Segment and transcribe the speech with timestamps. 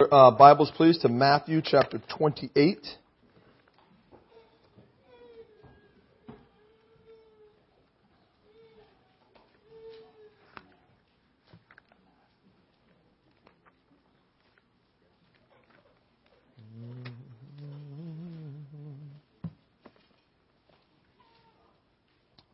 [0.00, 2.78] uh, Bibles, please, to Matthew chapter 28.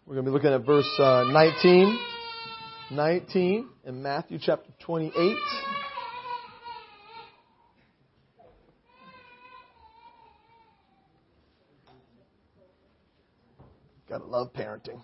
[0.07, 1.98] We're going to be looking at verse uh, 19,
[2.91, 5.36] 19 in Matthew chapter 28.
[14.11, 15.00] Gotta love parenting.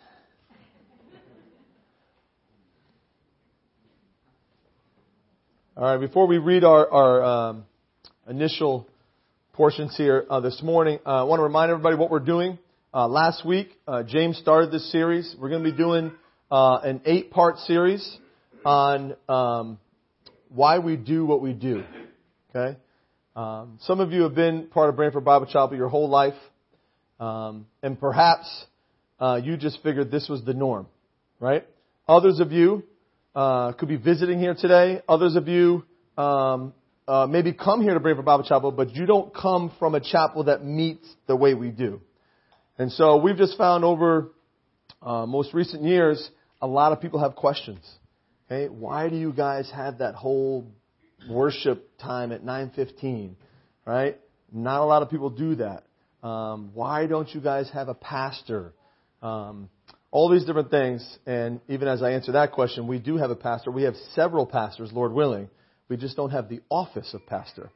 [5.77, 7.67] All right, before we read our, our um,
[8.29, 8.89] initial
[9.53, 12.59] portions here uh, this morning, uh, I want to remind everybody what we're doing.
[12.93, 15.37] Uh, last week, uh, James started this series.
[15.41, 16.11] We're going to be doing
[16.51, 18.19] uh, an eight-part series
[18.65, 19.79] on um,
[20.49, 21.85] why we do what we do.
[22.51, 22.77] Okay,
[23.37, 26.35] um, some of you have been part of Branford Bible Chapel your whole life,
[27.21, 28.67] um, and perhaps
[29.21, 30.87] uh, you just figured this was the norm,
[31.41, 31.67] right?
[32.09, 32.85] Others of you
[33.35, 35.03] uh, could be visiting here today.
[35.09, 35.85] Others of you
[36.17, 36.73] um,
[37.09, 40.45] uh, maybe come here to Branford Bible Chapel, but you don't come from a chapel
[40.45, 42.01] that meets the way we do.
[42.79, 44.33] And so we've just found over
[45.03, 46.31] uh, most recent years,
[46.61, 47.85] a lot of people have questions.
[48.51, 50.67] Okay, why do you guys have that whole
[51.29, 53.35] worship time at 9:15?
[53.85, 54.19] Right?
[54.53, 55.85] Not a lot of people do that.
[56.27, 58.73] Um, why don't you guys have a pastor?
[59.23, 59.69] Um,
[60.11, 63.37] all these different things, and even as I answer that question, we do have a
[63.37, 63.71] pastor.
[63.71, 65.51] We have several pastors, Lord willing.
[65.89, 67.71] We just don't have the office of pastor.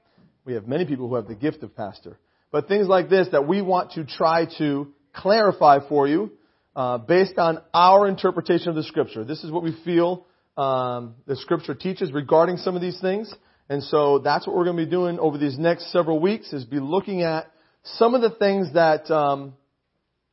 [0.45, 2.19] We have many people who have the gift of pastor.
[2.51, 6.33] But things like this that we want to try to clarify for you
[6.75, 9.25] uh, based on our interpretation of the Scripture.
[9.25, 13.33] This is what we feel um, the Scripture teaches regarding some of these things.
[13.69, 16.65] And so that's what we're going to be doing over these next several weeks is
[16.65, 17.51] be looking at
[17.85, 19.55] some of the things that um,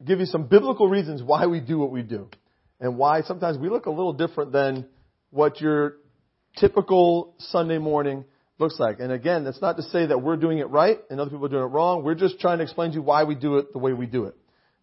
[0.05, 2.29] give you some biblical reasons why we do what we do
[2.79, 4.85] and why sometimes we look a little different than
[5.31, 5.95] what your
[6.57, 8.25] typical Sunday morning
[8.59, 8.99] looks like.
[8.99, 11.49] And again, that's not to say that we're doing it right and other people are
[11.49, 12.03] doing it wrong.
[12.03, 14.25] We're just trying to explain to you why we do it the way we do
[14.25, 14.35] it.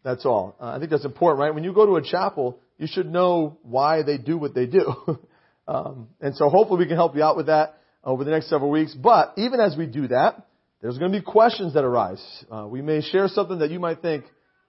[0.03, 0.56] That's all.
[0.61, 1.55] Uh, I think that's important, right?
[1.55, 4.93] When you go to a chapel, you should know why they do what they do.
[5.69, 8.71] um, and so hopefully we can help you out with that over the next several
[8.71, 8.94] weeks.
[8.94, 10.47] But even as we do that,
[10.83, 12.22] there's going to be questions that arise.
[12.50, 14.25] Uh, we may share something that you might think,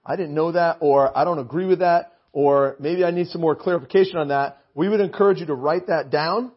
[0.06, 3.40] I didn't know that, or I don't agree with that, or maybe I need some
[3.40, 4.58] more clarification on that.
[4.74, 6.52] We would encourage you to write that down,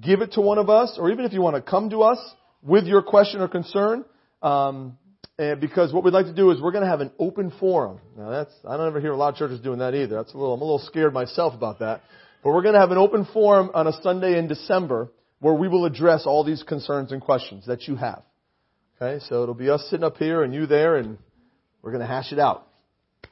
[0.00, 2.18] give it to one of us, or even if you want to come to us
[2.62, 4.04] with your question or concern,
[4.42, 4.96] um,
[5.38, 8.00] and because what we'd like to do is we're going to have an open forum.
[8.16, 10.16] Now that's I don't ever hear a lot of churches doing that either.
[10.16, 12.00] That's a little I'm a little scared myself about that.
[12.42, 15.10] But we're going to have an open forum on a Sunday in December
[15.40, 18.22] where we will address all these concerns and questions that you have.
[19.00, 21.18] Okay, so it'll be us sitting up here and you there, and
[21.82, 22.67] we're going to hash it out.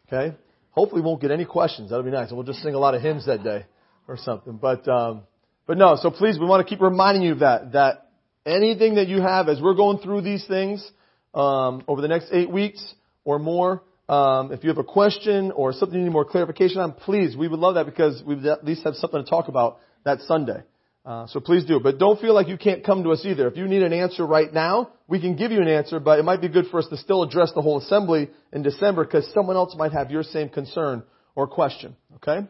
[0.06, 0.36] Okay,
[0.70, 1.90] hopefully we won't get any questions.
[1.90, 2.30] That'll be nice.
[2.30, 3.66] We'll just sing a lot of hymns that day
[4.06, 4.56] or something.
[4.56, 5.22] But um,
[5.66, 5.96] but no.
[6.00, 8.10] So please, we want to keep reminding you of that that
[8.44, 10.88] anything that you have as we're going through these things
[11.34, 12.94] um, over the next eight weeks
[13.24, 13.82] or more.
[14.08, 17.48] Um, if you have a question or something you need more clarification on, please, we
[17.48, 20.62] would love that because we would at least have something to talk about that Sunday.
[21.06, 21.78] Uh, so please do.
[21.78, 23.46] But don't feel like you can't come to us either.
[23.46, 26.24] If you need an answer right now, we can give you an answer, but it
[26.24, 29.54] might be good for us to still address the whole assembly in December because someone
[29.54, 31.04] else might have your same concern
[31.36, 31.94] or question.
[32.16, 32.44] Okay?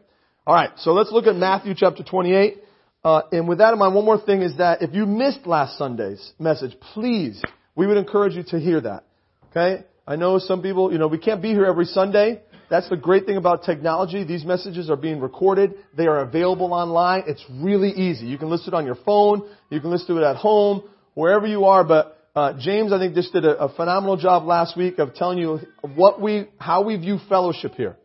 [0.46, 2.62] Alright, so let's look at Matthew chapter 28.
[3.04, 5.76] Uh, and with that in mind, one more thing is that if you missed last
[5.76, 7.42] Sunday's message, please
[7.74, 9.04] we would encourage you to hear that.
[9.50, 9.84] Okay?
[10.06, 12.40] I know some people, you know, we can't be here every Sunday.
[12.68, 14.24] That's the great thing about technology.
[14.24, 15.74] These messages are being recorded.
[15.96, 17.24] They are available online.
[17.26, 18.26] It's really easy.
[18.26, 19.48] You can listen to it on your phone.
[19.70, 20.82] You can listen to it at home,
[21.14, 21.84] wherever you are.
[21.84, 25.38] But uh, James, I think, just did a, a phenomenal job last week of telling
[25.38, 25.60] you
[25.94, 27.96] what we, how we view fellowship here.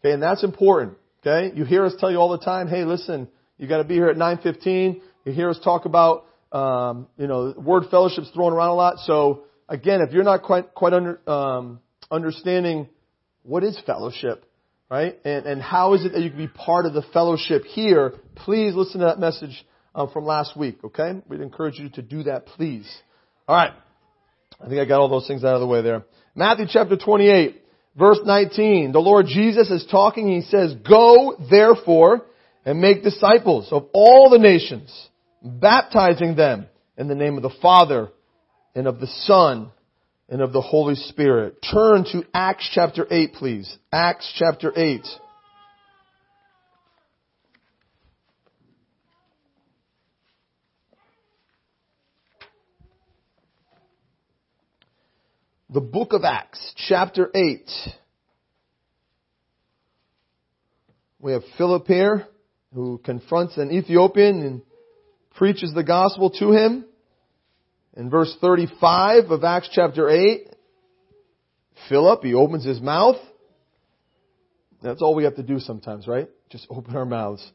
[0.00, 0.96] Okay, and that's important.
[1.20, 3.28] Okay, you hear us tell you all the time, hey, listen,
[3.58, 5.00] you got to be here at 9:15.
[5.24, 8.98] You hear us talk about um, you know, word fellowship's thrown around a lot.
[9.00, 11.80] So again, if you're not quite quite under, um,
[12.10, 12.88] understanding
[13.42, 14.44] what is fellowship,
[14.90, 18.14] right, and and how is it that you can be part of the fellowship here,
[18.36, 19.64] please listen to that message
[19.94, 20.78] uh, from last week.
[20.84, 22.90] Okay, we'd encourage you to do that, please.
[23.48, 23.72] All right,
[24.60, 26.04] I think I got all those things out of the way there.
[26.34, 27.62] Matthew chapter 28,
[27.96, 28.92] verse 19.
[28.92, 30.28] The Lord Jesus is talking.
[30.28, 32.26] He says, "Go therefore
[32.64, 35.08] and make disciples of all the nations."
[35.42, 36.66] baptizing them
[36.96, 38.08] in the name of the Father
[38.74, 39.70] and of the Son
[40.30, 41.58] and of the Holy Spirit.
[41.72, 43.76] Turn to Acts chapter 8, please.
[43.92, 45.04] Acts chapter 8.
[55.72, 57.70] the book of Acts, chapter 8.
[61.20, 62.26] We have Philip here
[62.74, 64.62] who confronts an Ethiopian and
[65.34, 66.86] preaches the gospel to him.
[68.00, 70.48] In verse 35 of Acts chapter 8,
[71.90, 73.16] Philip, he opens his mouth.
[74.82, 76.30] That's all we have to do sometimes, right?
[76.48, 77.46] Just open our mouths.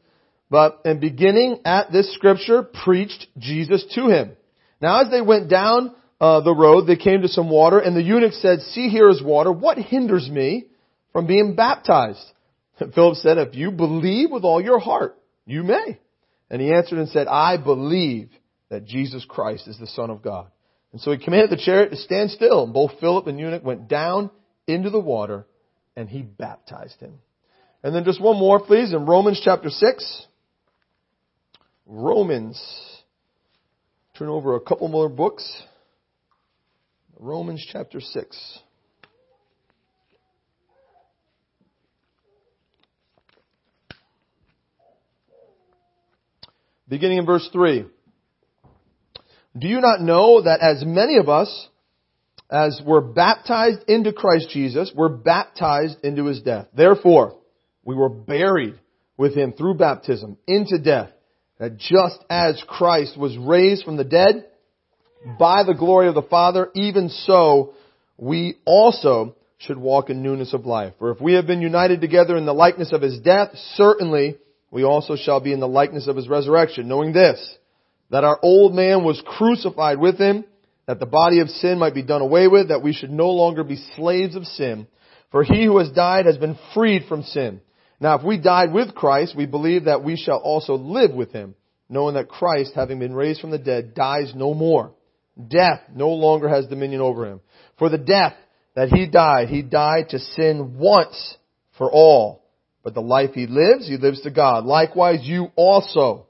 [0.48, 4.36] But, and beginning at this scripture, preached Jesus to him.
[4.80, 8.02] Now as they went down uh, the road, they came to some water, and the
[8.02, 9.50] eunuch said, See here is water.
[9.50, 10.66] What hinders me
[11.12, 12.24] from being baptized?
[12.78, 15.98] And Philip said, If you believe with all your heart, you may.
[16.48, 18.30] And he answered and said, I believe
[18.68, 20.48] that Jesus Christ is the Son of God.
[20.92, 23.88] And so he commanded the chariot to stand still, and both Philip and eunuch went
[23.88, 24.30] down
[24.66, 25.46] into the water,
[25.96, 27.18] and he baptized him.
[27.82, 30.26] And then just one more, please, in Romans chapter 6.
[31.86, 32.60] Romans.
[34.18, 35.62] Turn over a couple more books.
[37.18, 38.58] Romans chapter 6.
[46.88, 47.86] Beginning in verse 3.
[49.58, 51.68] Do you not know that as many of us
[52.50, 56.66] as were baptized into Christ Jesus were baptized into his death?
[56.76, 57.36] Therefore,
[57.84, 58.74] we were buried
[59.16, 61.10] with him through baptism into death,
[61.58, 64.46] that just as Christ was raised from the dead
[65.38, 67.74] by the glory of the Father, even so
[68.18, 70.92] we also should walk in newness of life.
[70.98, 74.36] For if we have been united together in the likeness of his death, certainly
[74.70, 77.56] we also shall be in the likeness of his resurrection, knowing this,
[78.10, 80.44] that our old man was crucified with him,
[80.86, 83.64] that the body of sin might be done away with, that we should no longer
[83.64, 84.86] be slaves of sin.
[85.32, 87.60] For he who has died has been freed from sin.
[88.00, 91.54] Now if we died with Christ, we believe that we shall also live with him,
[91.88, 94.92] knowing that Christ, having been raised from the dead, dies no more.
[95.48, 97.40] Death no longer has dominion over him.
[97.78, 98.34] For the death
[98.74, 101.36] that he died, he died to sin once
[101.76, 102.44] for all.
[102.82, 104.64] But the life he lives, he lives to God.
[104.64, 106.26] Likewise, you also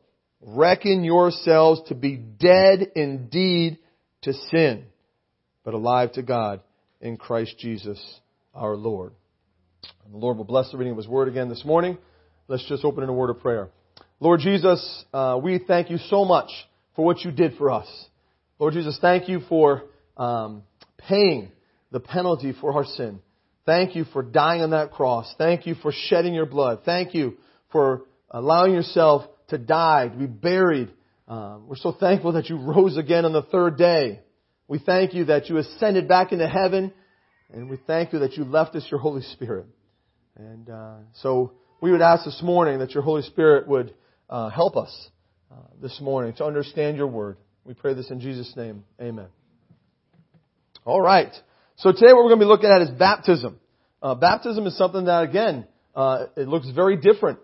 [0.46, 3.78] reckon yourselves to be dead indeed
[4.22, 4.84] to sin,
[5.64, 6.60] but alive to God
[7.00, 8.02] in Christ Jesus
[8.54, 9.12] our Lord.
[10.04, 11.98] And the Lord will bless the reading of His Word again this morning.
[12.48, 13.68] Let's just open in a word of prayer.
[14.20, 16.50] Lord Jesus, uh, we thank you so much
[16.94, 17.88] for what you did for us.
[18.58, 19.82] Lord Jesus, thank you for
[20.16, 20.62] um,
[20.96, 21.50] paying
[21.90, 23.20] the penalty for our sin.
[23.66, 25.32] Thank you for dying on that cross.
[25.36, 26.82] Thank you for shedding your blood.
[26.84, 27.36] Thank you
[27.72, 30.90] for allowing yourself to die, to be buried.
[31.28, 34.20] Uh, we're so thankful that you rose again on the third day.
[34.68, 36.92] We thank you that you ascended back into heaven,
[37.52, 39.66] and we thank you that you left us your Holy Spirit.
[40.36, 43.94] And uh, so we would ask this morning that your Holy Spirit would
[44.28, 45.08] uh, help us
[45.50, 47.36] uh, this morning to understand your word.
[47.64, 48.84] We pray this in Jesus' name.
[49.00, 49.26] Amen.
[50.84, 51.32] All right.
[51.76, 53.58] So today what we're going to be looking at is baptism.
[54.02, 57.38] Uh, baptism is something that, again, uh, it looks very different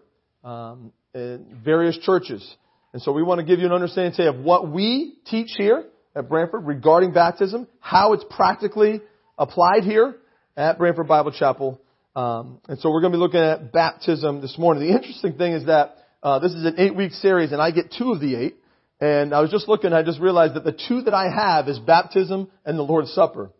[0.44, 2.56] um, in various churches.
[2.92, 5.84] And so we want to give you an understanding today of what we teach here
[6.14, 9.00] at Branford regarding baptism, how it's practically
[9.38, 10.16] applied here
[10.56, 11.80] at Branford Bible Chapel,
[12.14, 14.86] um, and so we're going to be looking at baptism this morning.
[14.86, 18.12] The interesting thing is that uh, this is an eight-week series, and I get two
[18.12, 18.56] of the eight.
[19.00, 21.78] And I was just looking, I just realized that the two that I have is
[21.78, 23.50] baptism and the Lord's Supper,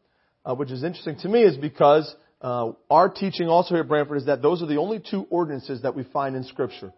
[0.45, 4.19] uh, which is interesting to me, is because uh, our teaching also here at Branford
[4.19, 6.93] is that those are the only two ordinances that we find in Scripture.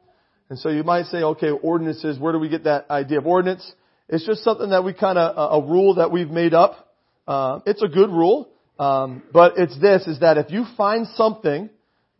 [0.50, 3.72] And so you might say, okay, ordinances, where do we get that idea of ordinance?
[4.08, 6.92] It's just something that we kind of, a rule that we've made up.
[7.26, 8.48] Uh, it's a good rule.
[8.78, 11.70] Um, but it's this, is that if you find something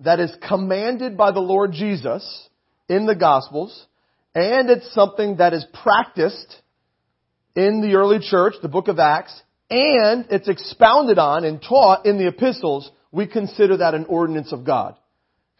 [0.00, 2.48] that is commanded by the Lord Jesus
[2.88, 3.86] in the Gospels,
[4.34, 6.56] and it's something that is practiced
[7.54, 9.40] in the early church, the book of Acts,
[9.70, 14.64] and it's expounded on and taught in the epistles, we consider that an ordinance of
[14.64, 14.96] God.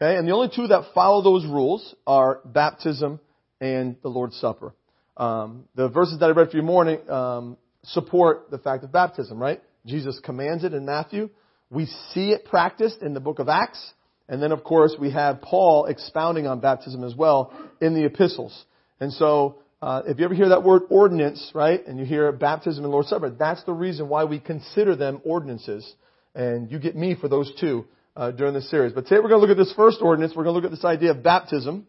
[0.00, 0.16] Okay?
[0.16, 3.20] And the only two that follow those rules are baptism
[3.60, 4.74] and the Lord's Supper.
[5.16, 9.38] Um, the verses that I read for you morning um, support the fact of baptism,
[9.38, 9.62] right?
[9.86, 11.30] Jesus commands it in Matthew.
[11.70, 13.92] We see it practiced in the book of Acts.
[14.28, 18.64] And then, of course, we have Paul expounding on baptism as well in the epistles.
[18.98, 22.84] And so, uh, if you ever hear that word ordinance, right, and you hear baptism
[22.84, 25.94] and Lord's Supper, that's the reason why we consider them ordinances.
[26.34, 27.84] And you get me for those two
[28.16, 28.92] uh, during this series.
[28.92, 30.35] But today we're going to look at this first ordinance.
[30.35, 31.87] We're going to look at this idea of baptism.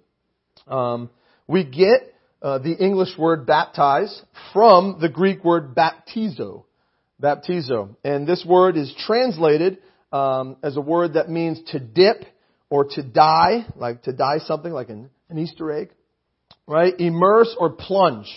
[0.67, 1.09] Um,
[1.47, 4.21] we get uh, the English word baptize
[4.53, 6.63] from the Greek word baptizo
[7.21, 7.95] baptizo.
[8.03, 9.77] And this word is translated
[10.11, 12.25] um, as a word that means to dip
[12.69, 15.91] or to dye, like to dye something, like an, an Easter egg,
[16.67, 16.93] right?
[16.99, 18.27] Immerse or plunge,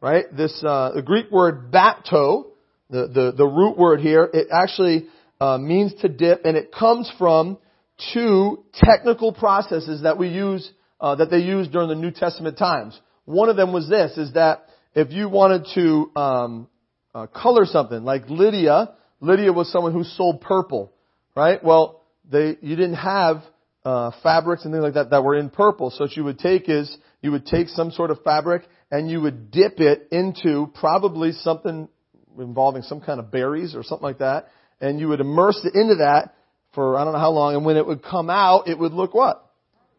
[0.00, 0.24] right?
[0.34, 2.46] This uh, the Greek word bapto
[2.90, 5.06] the, the, the root word here, it actually
[5.44, 7.58] uh, means to dip, and it comes from
[8.14, 10.70] two technical processes that we use,
[11.00, 12.98] uh, that they used during the New Testament times.
[13.26, 16.68] One of them was this, is that if you wanted to um,
[17.14, 20.92] uh, color something, like Lydia, Lydia was someone who sold purple,
[21.36, 21.62] right?
[21.62, 23.42] Well, they you didn't have
[23.84, 25.90] uh, fabrics and things like that that were in purple.
[25.90, 29.20] So what you would take is you would take some sort of fabric and you
[29.20, 31.88] would dip it into probably something
[32.38, 34.48] involving some kind of berries or something like that,
[34.80, 36.34] and you would immerse it into that
[36.74, 39.14] for I don't know how long, and when it would come out, it would look
[39.14, 39.50] what?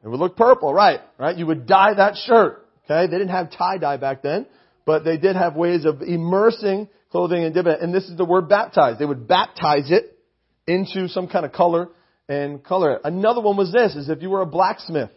[0.04, 1.00] It would look purple, right?
[1.18, 1.36] Right?
[1.36, 2.68] You would dye that shirt.
[2.84, 3.08] Okay?
[3.10, 4.46] They didn't have tie dye back then,
[4.86, 7.82] but they did have ways of immersing clothing and dipping it.
[7.82, 9.00] And this is the word baptize.
[9.00, 10.18] They would baptize it
[10.68, 11.90] into some kind of color
[12.28, 13.02] and color it.
[13.04, 15.12] Another one was this: is if you were a blacksmith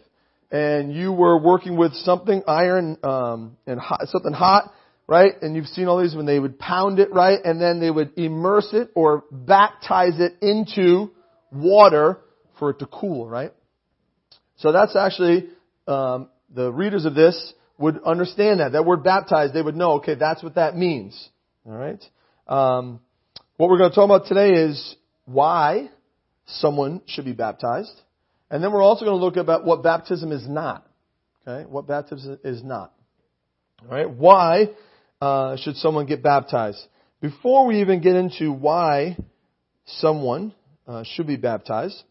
[0.51, 4.71] and you were working with something iron um, and hot, something hot,
[5.09, 5.33] right?
[5.41, 7.39] And you've seen all these when they would pound it, right?
[7.43, 11.09] And then they would immerse it or baptize it into
[11.51, 12.19] water
[12.59, 13.51] for it to cool, right?
[14.57, 15.49] So that's actually
[15.87, 19.55] um, the readers of this would understand that that word baptized.
[19.55, 21.29] They would know, okay, that's what that means.
[21.65, 22.03] All right.
[22.47, 22.99] Um,
[23.57, 25.89] what we're going to talk about today is why
[26.45, 27.93] someone should be baptized,
[28.51, 30.85] and then we're also going to look about what baptism is not.
[31.47, 32.93] Okay, what baptism is not.
[33.81, 34.09] All right.
[34.09, 34.69] Why
[35.21, 36.79] uh, should someone get baptized?
[37.21, 39.17] Before we even get into why
[39.85, 40.53] someone
[40.87, 42.01] uh, should be baptized,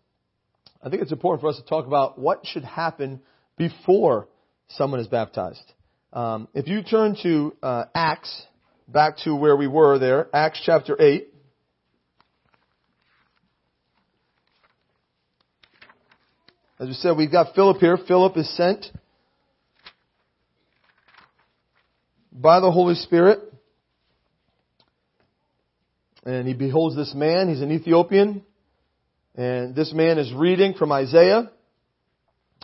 [0.83, 3.21] I think it's important for us to talk about what should happen
[3.57, 4.29] before
[4.69, 5.73] someone is baptized.
[6.13, 8.43] Um, if you turn to uh, Acts,
[8.87, 11.29] back to where we were there, Acts chapter 8.
[16.81, 17.99] As we said, we've got Philip here.
[18.07, 18.87] Philip is sent
[22.33, 23.41] by the Holy Spirit.
[26.25, 27.49] And he beholds this man.
[27.49, 28.43] He's an Ethiopian.
[29.35, 31.51] And this man is reading from Isaiah.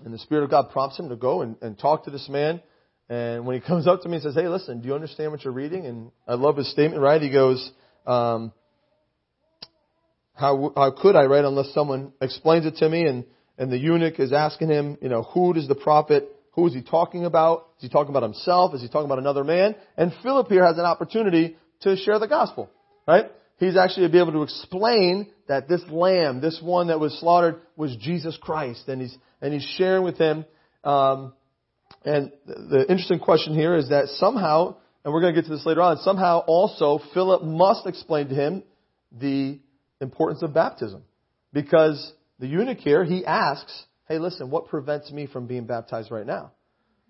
[0.04, 2.60] And the Spirit of God prompts him to go and, and talk to this man.
[3.08, 5.44] And when he comes up to me and says, Hey, listen, do you understand what
[5.44, 5.86] you're reading?
[5.86, 7.20] And I love his statement, right?
[7.20, 7.70] He goes,
[8.06, 8.52] um,
[10.34, 13.06] how, how could I, right, unless someone explains it to me?
[13.06, 13.24] And,
[13.56, 16.82] and the eunuch is asking him, you know, who does the prophet, who is he
[16.82, 17.68] talking about?
[17.78, 18.74] Is he talking about himself?
[18.74, 19.74] Is he talking about another man?
[19.96, 22.70] And Philip here has an opportunity to share the gospel,
[23.06, 23.30] right?
[23.58, 27.96] He's actually be able to explain that this lamb, this one that was slaughtered, was
[27.96, 30.44] Jesus Christ, and he's and he's sharing with him.
[30.82, 31.34] Um,
[32.04, 35.66] and the interesting question here is that somehow, and we're going to get to this
[35.66, 38.62] later on, somehow also Philip must explain to him
[39.12, 39.58] the
[40.00, 41.02] importance of baptism,
[41.52, 46.26] because the eunuch here he asks, "Hey, listen, what prevents me from being baptized right
[46.26, 46.52] now?"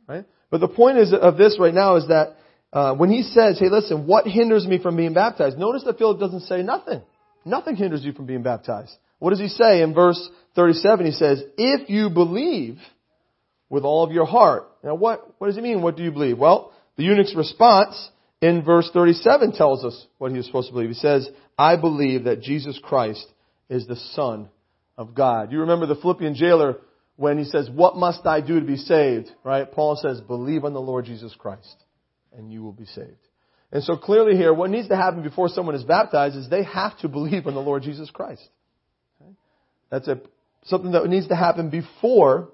[0.07, 0.25] Right?
[0.51, 2.37] But the point is of this right now is that
[2.73, 5.57] uh, when he says, hey, listen, what hinders me from being baptized?
[5.57, 7.03] Notice that Philip doesn't say nothing.
[7.45, 8.93] Nothing hinders you from being baptized.
[9.21, 11.07] What does he say in verse 37?
[11.07, 12.79] He says, if you believe
[13.69, 14.69] with all of your heart.
[14.83, 15.83] Now what, what does he mean?
[15.83, 16.39] What do you believe?
[16.39, 18.11] Well, the eunuch's response
[18.41, 20.91] in verse 37 tells us what he was supposed to believe.
[20.91, 23.27] He says, I believe that Jesus Christ
[23.69, 24.49] is the Son
[24.97, 25.53] of God.
[25.53, 26.79] You remember the Philippian jailer
[27.17, 29.31] when he says, what must I do to be saved?
[29.45, 29.71] Right?
[29.71, 31.77] Paul says, believe on the Lord Jesus Christ
[32.37, 33.11] and you will be saved.
[33.73, 36.99] And so clearly here, what needs to happen before someone is baptized is they have
[37.01, 38.49] to believe on the Lord Jesus Christ.
[39.91, 40.21] That's a,
[40.65, 42.51] something that needs to happen before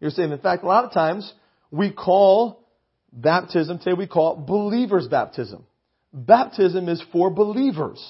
[0.00, 0.32] you're saved.
[0.32, 1.32] In fact, a lot of times
[1.70, 2.64] we call
[3.12, 5.64] baptism, today we call it believer's baptism.
[6.12, 8.00] Baptism is for believers.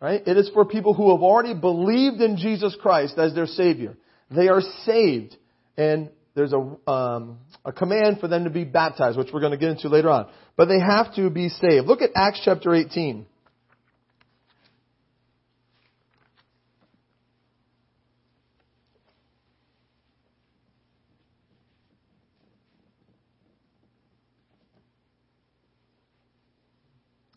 [0.00, 0.22] Right?
[0.26, 3.96] It is for people who have already believed in Jesus Christ as their Savior.
[4.30, 5.36] They are saved.
[5.76, 9.58] And there's a, um, a command for them to be baptized, which we're going to
[9.58, 10.28] get into later on.
[10.56, 11.86] But they have to be saved.
[11.86, 13.26] Look at Acts chapter 18.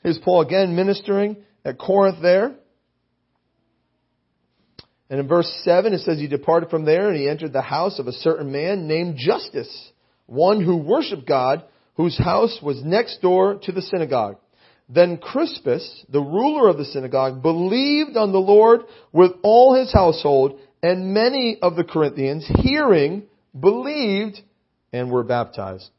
[0.03, 2.55] Here's Paul again ministering at Corinth there.
[5.09, 7.99] And in verse 7, it says, He departed from there and he entered the house
[7.99, 9.91] of a certain man named Justus,
[10.25, 11.63] one who worshiped God,
[11.95, 14.37] whose house was next door to the synagogue.
[14.87, 20.59] Then Crispus, the ruler of the synagogue, believed on the Lord with all his household,
[20.81, 23.23] and many of the Corinthians, hearing,
[23.57, 24.41] believed
[24.91, 25.89] and were baptized.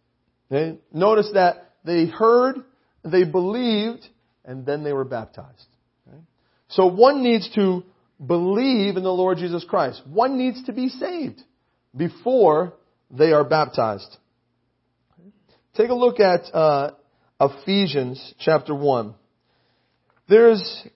[0.50, 0.78] Okay?
[0.92, 2.56] Notice that they heard,
[3.04, 4.06] they believed,
[4.44, 5.66] and then they were baptized.
[6.08, 6.18] Okay?
[6.68, 7.84] So one needs to
[8.24, 10.02] believe in the Lord Jesus Christ.
[10.06, 11.42] One needs to be saved
[11.96, 12.74] before
[13.10, 14.16] they are baptized.
[15.74, 16.92] Take a look at uh,
[17.40, 19.14] Ephesians chapter 1.
[20.28, 20.86] There's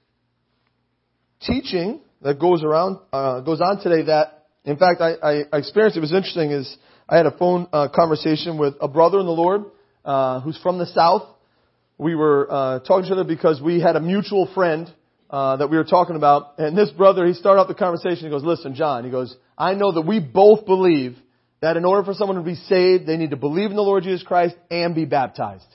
[1.41, 6.01] teaching that goes around, uh, goes on today that, in fact, I, I, experienced, it
[6.01, 6.77] was interesting, is
[7.09, 9.65] I had a phone uh, conversation with a brother in the Lord,
[10.05, 11.23] uh, who's from the South.
[11.99, 14.93] We were, uh, talking to each other because we had a mutual friend,
[15.31, 18.31] uh, that we were talking about, and this brother, he started off the conversation, he
[18.31, 21.17] goes, listen, John, he goes, I know that we both believe
[21.61, 24.05] that in order for someone to be saved, they need to believe in the Lord
[24.05, 25.67] Jesus Christ and be baptized.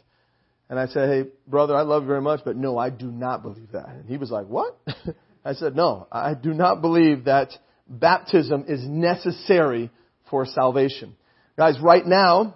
[0.70, 3.42] And I said, hey, brother, I love you very much, but no, I do not
[3.42, 3.90] believe that.
[3.90, 4.80] And he was like, what?
[5.46, 7.50] I said, no, I do not believe that
[7.90, 9.90] baptism is necessary
[10.30, 11.18] for salvation.
[11.58, 12.56] Guys, right now,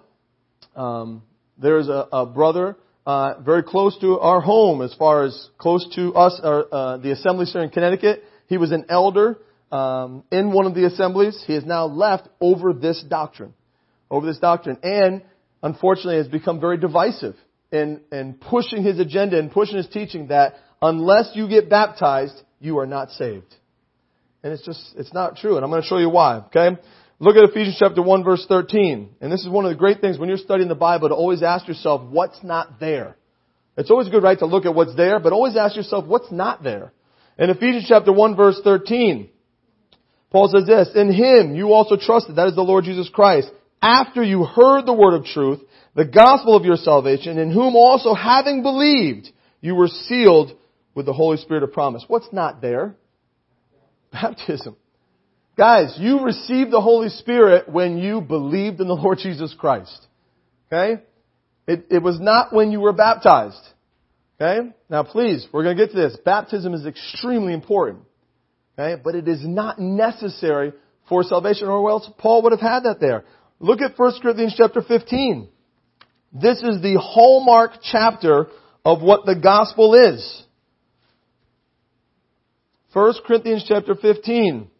[0.74, 1.22] um,
[1.58, 2.76] there's a, a brother
[3.06, 7.12] uh, very close to our home, as far as close to us, or, uh, the
[7.12, 8.24] assemblies here in Connecticut.
[8.48, 9.38] He was an elder
[9.70, 11.42] um, in one of the assemblies.
[11.46, 13.54] He has now left over this doctrine,
[14.10, 15.22] over this doctrine, and
[15.62, 17.36] unfortunately has become very divisive
[17.72, 22.78] in, in pushing his agenda and pushing his teaching that unless you get baptized, you
[22.78, 23.54] are not saved.
[24.42, 25.56] And it's just, it's not true.
[25.56, 26.76] And I'm going to show you why, okay?
[27.18, 29.16] Look at Ephesians chapter 1 verse 13.
[29.20, 31.42] And this is one of the great things when you're studying the Bible to always
[31.42, 33.16] ask yourself, what's not there?
[33.76, 36.62] It's always good, right, to look at what's there, but always ask yourself, what's not
[36.62, 36.92] there?
[37.38, 39.30] In Ephesians chapter 1 verse 13,
[40.30, 44.22] Paul says this, In him you also trusted, that is the Lord Jesus Christ, after
[44.22, 45.60] you heard the word of truth,
[45.94, 49.28] the gospel of your salvation, in whom also having believed,
[49.60, 50.52] you were sealed
[50.94, 52.04] with the Holy Spirit of promise.
[52.08, 52.96] What's not there?
[54.12, 54.76] Baptism.
[55.56, 60.06] Guys, you received the Holy Spirit when you believed in the Lord Jesus Christ.
[60.66, 61.02] Okay?
[61.66, 63.60] It, it was not when you were baptized.
[64.38, 64.68] Okay?
[64.90, 66.18] Now please, we're going to get to this.
[66.24, 68.04] Baptism is extremely important.
[68.78, 69.00] Okay?
[69.02, 70.74] But it is not necessary
[71.08, 73.24] for salvation or else Paul would have had that there.
[73.58, 75.48] Look at 1 Corinthians chapter 15.
[76.32, 78.48] This is the hallmark chapter
[78.84, 80.42] of what the gospel is.
[82.92, 84.70] 1 Corinthians chapter 15.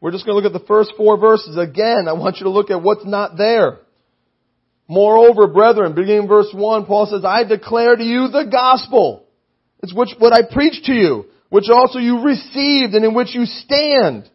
[0.00, 1.56] We're just going to look at the first four verses.
[1.56, 3.80] Again, I want you to look at what's not there.
[4.88, 9.26] Moreover, brethren, beginning verse 1, Paul says, I declare to you the gospel.
[9.82, 13.44] It's which, what I preached to you, which also you received and in which you
[13.44, 14.28] stand,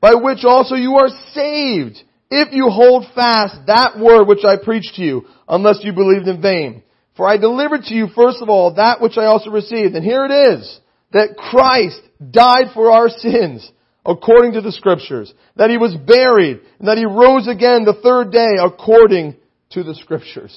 [0.00, 1.96] by which also you are saved,
[2.30, 6.42] if you hold fast that word which I preached to you, unless you believed in
[6.42, 6.82] vain.
[7.16, 10.26] For I delivered to you first of all that which I also received, and here
[10.26, 10.80] it is,
[11.12, 12.00] that Christ
[12.30, 13.70] died for our sins,
[14.06, 18.30] according to the scriptures, that he was buried, and that he rose again the third
[18.30, 19.36] day according
[19.70, 20.54] to the scriptures.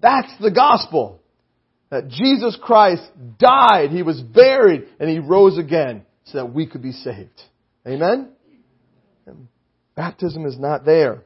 [0.00, 1.20] That's the gospel.
[1.90, 3.02] That Jesus Christ
[3.38, 7.42] died, he was buried, and he rose again so that we could be saved.
[7.86, 8.30] Amen?
[9.94, 11.24] Baptism is not there.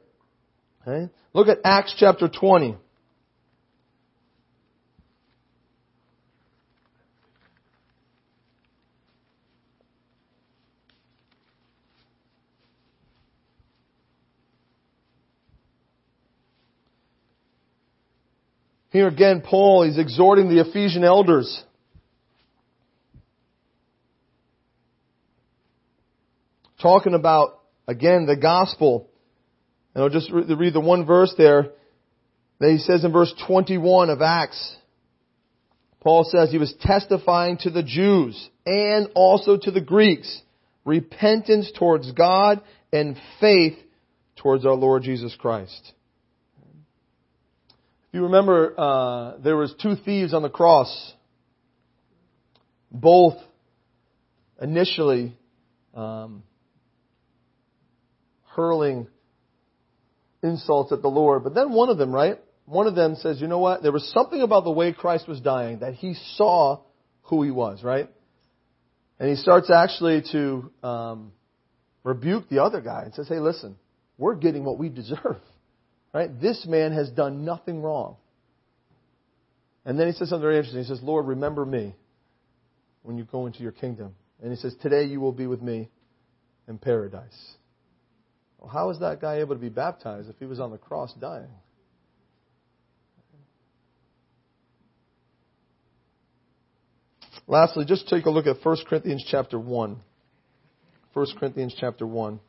[0.82, 1.12] Okay?
[1.32, 2.76] Look at Acts chapter 20.
[18.96, 21.62] Here again, Paul is exhorting the Ephesian elders.
[26.80, 29.10] Talking about, again, the gospel.
[29.94, 31.72] And I'll just read the one verse there
[32.58, 34.76] that he says in verse 21 of Acts.
[36.00, 40.40] Paul says he was testifying to the Jews and also to the Greeks
[40.86, 42.62] repentance towards God
[42.94, 43.76] and faith
[44.36, 45.92] towards our Lord Jesus Christ
[48.16, 51.12] you remember, uh, there was two thieves on the cross.
[52.90, 53.34] Both
[54.60, 55.36] initially
[55.94, 56.42] um,
[58.54, 59.06] hurling
[60.42, 62.38] insults at the Lord, but then one of them, right?
[62.64, 63.82] One of them says, "You know what?
[63.82, 66.80] There was something about the way Christ was dying that he saw
[67.24, 68.08] who he was, right?"
[69.20, 71.32] And he starts actually to um,
[72.02, 73.76] rebuke the other guy and says, "Hey, listen,
[74.16, 75.36] we're getting what we deserve."
[76.16, 76.30] Right?
[76.40, 78.16] This man has done nothing wrong.
[79.84, 80.80] And then he says something very interesting.
[80.80, 81.94] He says, Lord, remember me
[83.02, 84.14] when you go into your kingdom.
[84.42, 85.90] And he says, Today you will be with me
[86.68, 87.38] in paradise.
[88.58, 91.12] Well, how is that guy able to be baptized if he was on the cross
[91.20, 91.50] dying?
[97.46, 100.00] Lastly, just take a look at 1 Corinthians chapter 1.
[101.12, 102.40] 1 Corinthians chapter 1.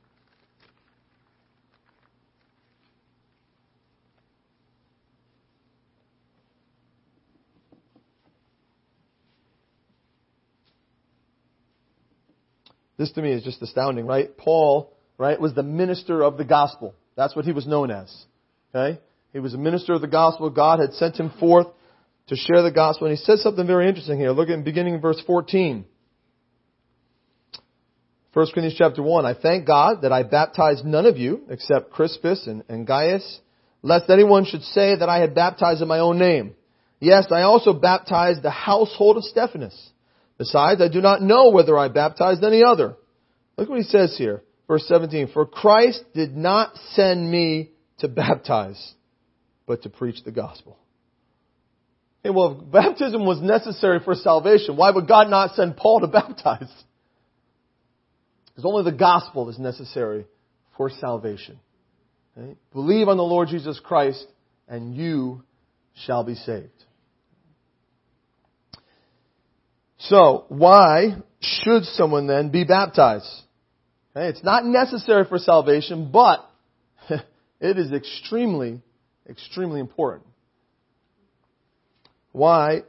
[12.97, 14.35] This to me is just astounding, right?
[14.37, 16.95] Paul, right, was the minister of the gospel.
[17.15, 18.13] That's what he was known as.
[18.73, 18.99] Okay?
[19.33, 20.49] He was a minister of the gospel.
[20.49, 21.67] God had sent him forth
[22.27, 23.07] to share the gospel.
[23.07, 24.31] And he says something very interesting here.
[24.31, 25.85] Look at beginning in verse 14.
[28.33, 29.25] 1 Corinthians chapter 1.
[29.25, 33.39] I thank God that I baptized none of you except Crispus and, and Gaius,
[33.81, 36.53] lest anyone should say that I had baptized in my own name.
[36.99, 39.91] Yes, I also baptized the household of Stephanas.
[40.37, 42.95] Besides, I do not know whether I baptized any other.
[43.57, 44.43] Look what he says here.
[44.67, 45.29] Verse 17.
[45.33, 48.93] For Christ did not send me to baptize,
[49.65, 50.77] but to preach the gospel.
[52.23, 56.07] Okay, well, if baptism was necessary for salvation, why would God not send Paul to
[56.07, 56.71] baptize?
[58.47, 60.25] Because only the gospel is necessary
[60.75, 61.59] for salvation.
[62.37, 62.55] Okay?
[62.73, 64.25] Believe on the Lord Jesus Christ
[64.67, 65.43] and you
[66.05, 66.69] shall be saved.
[69.99, 73.29] So, why should someone then be baptized?
[74.15, 76.47] It's not necessary for salvation, but
[77.59, 78.81] it is extremely,
[79.29, 80.27] extremely important.
[82.31, 82.83] Why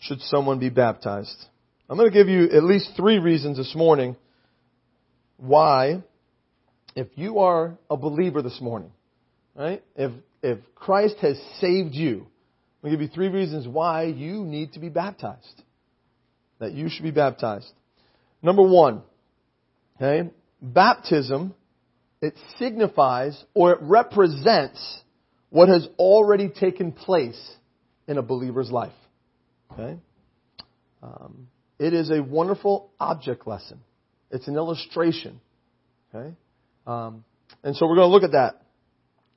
[0.00, 1.36] should someone be baptized?
[1.88, 4.16] I'm going to give you at least three reasons this morning
[5.36, 6.02] why,
[6.94, 8.90] if you are a believer this morning,
[9.54, 9.82] right?
[9.96, 12.26] If, if Christ has saved you,
[12.82, 15.62] I'm going to give you three reasons why you need to be baptized.
[16.58, 17.70] That you should be baptized.
[18.42, 19.02] Number one,
[19.96, 21.54] okay, baptism,
[22.20, 25.00] it signifies or it represents
[25.50, 27.40] what has already taken place
[28.06, 28.92] in a believer's life.
[29.72, 29.98] Okay?
[31.02, 33.80] Um, it is a wonderful object lesson.
[34.30, 35.40] It's an illustration.
[36.12, 36.34] Okay?
[36.86, 37.24] Um,
[37.62, 38.62] and so we're going to look at that.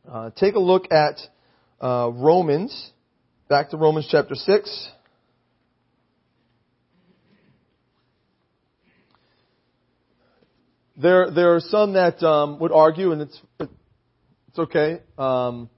[0.09, 1.19] Uh, take a look at
[1.79, 2.91] uh, Romans,
[3.47, 4.89] back to Romans chapter 6.
[11.01, 15.69] There, there are some that um, would argue, and it's, it's okay, um,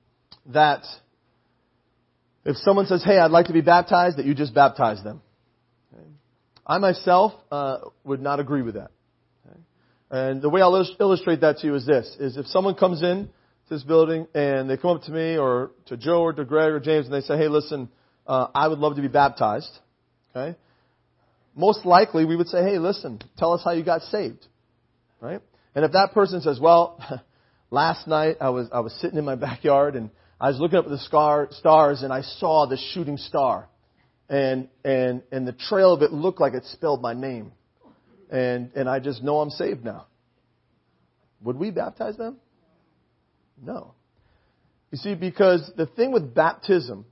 [0.47, 0.83] that
[2.43, 5.21] if someone says, hey, I'd like to be baptized, that you just baptize them.
[5.93, 6.03] Okay.
[6.67, 8.91] I myself uh, would not agree with that.
[9.47, 9.59] Okay.
[10.11, 13.29] And the way I'll illustrate that to you is this, is if someone comes in
[13.67, 16.71] to this building and they come up to me or to Joe or to Greg
[16.71, 17.87] or James and they say, hey, listen,
[18.27, 19.71] uh, I would love to be baptized.
[20.35, 20.57] Okay?
[21.55, 24.45] Most likely we would say, hey, listen, tell us how you got saved.
[25.23, 25.39] Right?
[25.73, 26.99] And if that person says, well,
[27.71, 30.09] last night I was, I was sitting in my backyard and
[30.39, 33.69] I was looking up at the scar, stars and I saw the shooting star.
[34.27, 37.53] And, and, and the trail of it looked like it spelled my name.
[38.29, 40.07] And, and I just know I'm saved now.
[41.41, 42.37] Would we baptize them?
[43.61, 43.93] No.
[44.91, 47.05] You see, because the thing with baptism,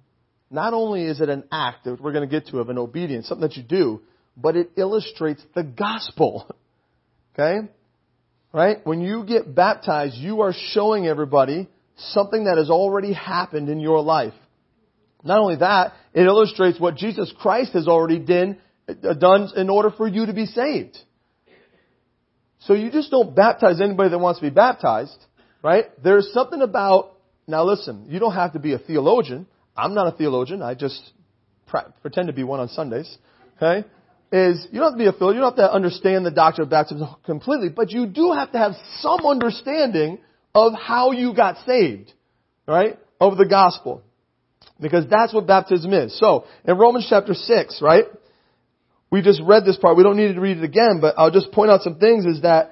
[0.49, 3.29] not only is it an act that we're going to get to of an obedience,
[3.29, 4.01] something that you do,
[4.35, 6.53] but it illustrates the gospel.
[7.33, 7.69] Okay?
[8.53, 8.77] Right?
[8.85, 14.01] When you get baptized, you are showing everybody something that has already happened in your
[14.01, 14.33] life.
[15.23, 18.57] Not only that, it illustrates what Jesus Christ has already done,
[18.89, 20.97] uh, done in order for you to be saved.
[22.61, 25.17] So you just don't baptize anybody that wants to be baptized,
[25.63, 25.85] right?
[26.03, 29.47] There's something about, now listen, you don't have to be a theologian.
[29.75, 30.61] I'm not a theologian.
[30.61, 31.11] I just
[32.01, 33.17] pretend to be one on Sundays.
[33.57, 33.87] Okay?
[34.31, 35.43] Is you don't have to be a theologian.
[35.43, 38.57] You don't have to understand the doctrine of baptism completely, but you do have to
[38.57, 40.19] have some understanding
[40.55, 42.13] of how you got saved,
[42.65, 42.97] right?
[43.19, 44.03] Of the gospel.
[44.79, 46.17] Because that's what baptism is.
[46.17, 48.05] So, in Romans chapter 6, right?
[49.11, 49.97] We just read this part.
[49.97, 52.41] We don't need to read it again, but I'll just point out some things is
[52.43, 52.71] that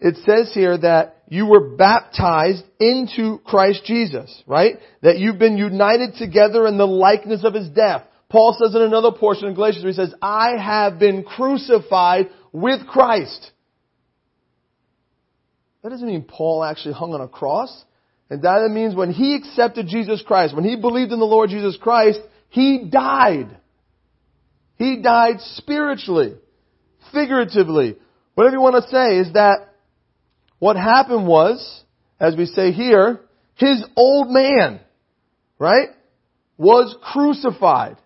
[0.00, 4.76] it says here that you were baptized into Christ Jesus, right?
[5.02, 8.04] That you've been united together in the likeness of his death.
[8.30, 13.50] Paul says in another portion of Galatians he says, I have been crucified with Christ.
[15.82, 17.84] That doesn't mean Paul actually hung on a cross.
[18.30, 21.78] And that means when he accepted Jesus Christ, when he believed in the Lord Jesus
[21.80, 23.56] Christ, he died.
[24.76, 26.34] He died spiritually,
[27.12, 27.96] figuratively.
[28.34, 29.74] Whatever you want to say is that
[30.58, 31.84] what happened was,
[32.20, 33.20] as we say here,
[33.54, 34.80] his old man,
[35.58, 35.88] right,
[36.58, 37.96] was crucified.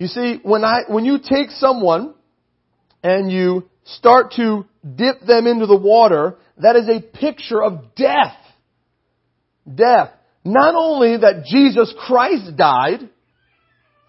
[0.00, 2.14] You see, when I, when you take someone
[3.04, 4.64] and you start to
[4.96, 8.34] dip them into the water, that is a picture of death.
[9.72, 10.08] Death.
[10.42, 13.10] Not only that Jesus Christ died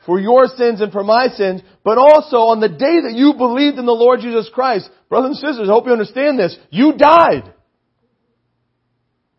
[0.06, 3.78] for your sins and for my sins, but also on the day that you believed
[3.78, 7.54] in the Lord Jesus Christ, brothers and sisters, I hope you understand this, you died.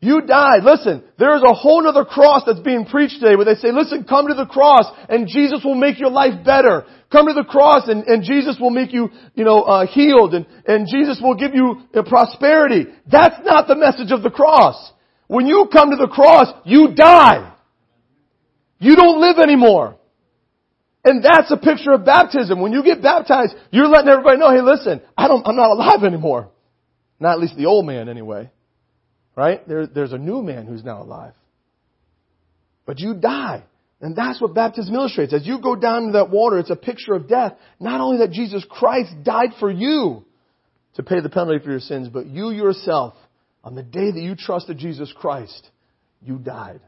[0.04, 0.64] You died.
[0.64, 4.02] Listen, there is a whole other cross that's being preached today where they say, listen,
[4.02, 6.84] come to the cross and Jesus will make your life better.
[7.12, 10.44] Come to the cross and, and Jesus will make you, you know, uh, healed and,
[10.66, 12.86] and Jesus will give you uh, prosperity.
[13.06, 14.90] That's not the message of the cross.
[15.28, 17.54] When you come to the cross, you die.
[18.80, 19.98] You don't live anymore.
[21.04, 22.60] And that's a picture of baptism.
[22.60, 26.02] When you get baptized, you're letting everybody know, hey listen, I don't, I'm not alive
[26.02, 26.50] anymore.
[27.20, 28.50] Not at least the old man anyway.
[29.34, 29.66] Right?
[29.66, 31.34] There, there's a new man who's now alive.
[32.84, 33.64] But you die.
[34.00, 35.32] And that's what baptism illustrates.
[35.32, 37.56] As you go down into that water, it's a picture of death.
[37.78, 40.24] Not only that Jesus Christ died for you
[40.94, 43.14] to pay the penalty for your sins, but you yourself,
[43.62, 45.68] on the day that you trusted Jesus Christ,
[46.20, 46.80] you died.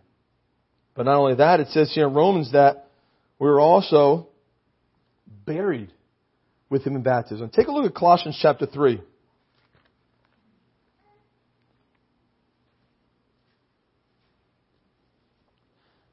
[0.94, 2.88] But not only that, it says here in Romans that
[3.38, 4.28] we're also
[5.46, 5.92] buried
[6.68, 7.50] with him in baptism.
[7.50, 9.00] Take a look at Colossians chapter 3.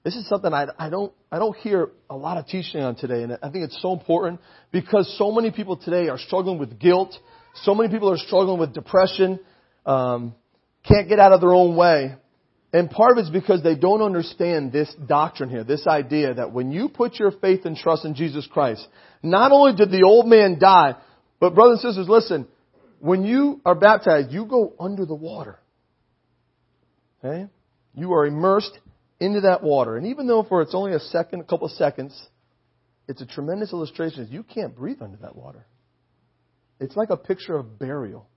[0.04, 3.24] This is something I, I, don't, I don't hear a lot of teaching on today,
[3.24, 4.40] and I think it's so important
[4.72, 7.16] because so many people today are struggling with guilt.
[7.64, 9.40] So many people are struggling with depression,
[9.86, 10.34] um,
[10.88, 12.16] can't get out of their own way.
[12.74, 16.72] And part of it's because they don't understand this doctrine here, this idea that when
[16.72, 18.88] you put your faith and trust in Jesus Christ,
[19.22, 20.96] not only did the old man die,
[21.40, 22.48] but brothers and sisters, listen,
[23.00, 25.60] when you are baptized, you go under the water.
[27.24, 27.48] Okay?
[27.94, 28.80] You are immersed
[29.22, 29.96] into that water.
[29.96, 32.20] And even though for it's only a second, a couple of seconds,
[33.08, 34.28] it's a tremendous illustration.
[34.30, 35.64] You can't breathe under that water.
[36.80, 38.28] It's like a picture of burial.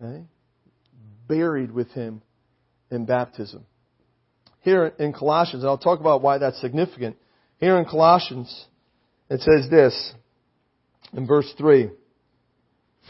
[0.00, 0.22] Okay?
[1.26, 2.22] Buried with him
[2.92, 3.66] in baptism.
[4.60, 7.16] Here in Colossians, and I'll talk about why that's significant.
[7.58, 8.66] Here in Colossians,
[9.28, 10.14] it says this
[11.12, 11.90] in verse 3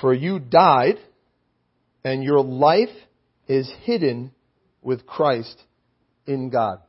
[0.01, 0.97] For you died,
[2.03, 2.89] and your life
[3.47, 4.33] is hidden
[4.81, 5.63] with Christ
[6.27, 6.81] in God.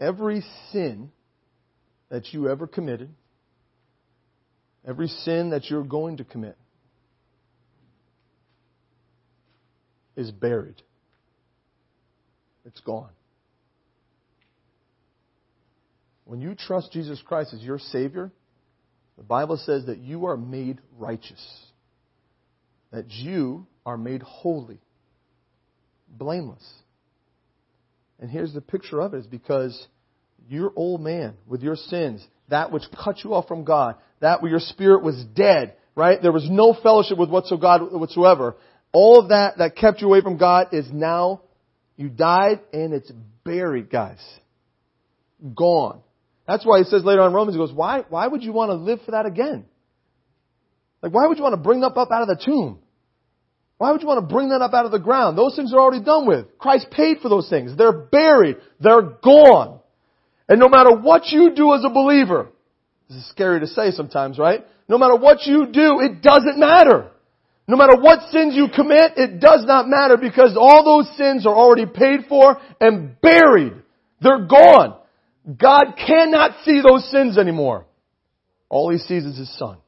[0.00, 0.42] Every
[0.72, 1.10] sin
[2.10, 3.10] that you ever committed,
[4.86, 6.56] every sin that you're going to commit,
[10.16, 10.82] is buried.
[12.64, 13.10] It's gone.
[16.24, 18.30] When you trust Jesus Christ as your Savior,
[19.16, 21.44] the Bible says that you are made righteous,
[22.90, 24.80] that you are made holy
[26.12, 26.62] blameless.
[28.20, 29.86] And here's the picture of it is because
[30.48, 34.50] your old man with your sins, that which cut you off from God, that where
[34.50, 36.20] your spirit was dead, right?
[36.20, 38.56] There was no fellowship with whatsoever.
[38.92, 41.42] All of that that kept you away from God is now,
[41.96, 43.10] you died and it's
[43.44, 44.20] buried, guys.
[45.56, 46.00] Gone.
[46.46, 48.74] That's why he says later on Romans, he goes, why, why would you want to
[48.74, 49.64] live for that again?
[51.02, 52.78] Like, why would you want to bring that up out of the tomb?
[53.82, 55.36] Why would you want to bring that up out of the ground?
[55.36, 56.56] Those things are already done with.
[56.56, 57.76] Christ paid for those things.
[57.76, 58.58] They're buried.
[58.78, 59.80] They're gone.
[60.48, 62.50] And no matter what you do as a believer,
[63.08, 64.64] this is scary to say sometimes, right?
[64.88, 67.10] No matter what you do, it doesn't matter.
[67.66, 71.56] No matter what sins you commit, it does not matter because all those sins are
[71.56, 73.72] already paid for and buried.
[74.20, 74.96] They're gone.
[75.58, 77.86] God cannot see those sins anymore.
[78.68, 79.78] All he sees is his son.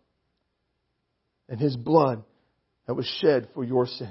[1.48, 2.24] And his blood
[2.87, 4.11] that was shed for your sins.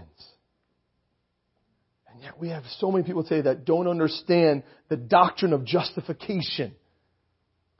[2.12, 6.74] And yet we have so many people today that don't understand the doctrine of justification.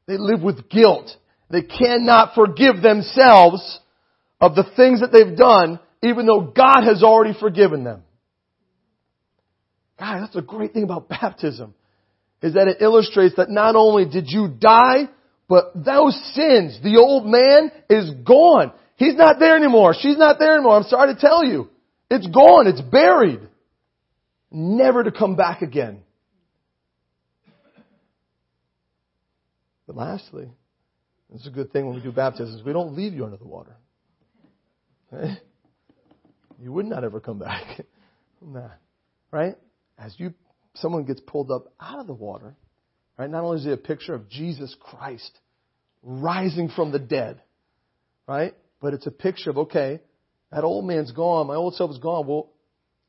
[0.08, 1.10] They live with guilt.
[1.50, 3.80] They cannot forgive themselves
[4.42, 8.04] of the things that they've done, even though God has already forgiven them.
[10.00, 11.76] God, that's a great thing about baptism,
[12.42, 15.08] is that it illustrates that not only did you die,
[15.48, 18.74] but those sins, the old man is gone.
[18.96, 19.96] He's not there anymore.
[20.00, 20.78] She's not there anymore.
[20.78, 21.70] I'm sorry to tell you.
[22.10, 22.68] It's gone.
[22.68, 23.42] It's buried.
[24.52, 26.02] Never to come back again.
[29.88, 30.50] But lastly,
[31.32, 32.64] this is a good thing when we do baptisms.
[32.64, 33.76] We don't leave you under the water.
[35.12, 35.38] Okay?
[36.60, 37.82] You would not ever come back
[38.54, 38.80] that.
[39.32, 39.56] Right?
[39.98, 40.34] As you
[40.76, 42.56] someone gets pulled up out of the water,
[43.18, 43.30] right?
[43.30, 45.40] Not only is it a picture of Jesus Christ
[46.02, 47.42] rising from the dead,
[48.28, 48.56] right?
[48.84, 50.02] But it's a picture of, okay,
[50.52, 52.28] that old man's gone, my old self is gone.
[52.28, 52.50] Well,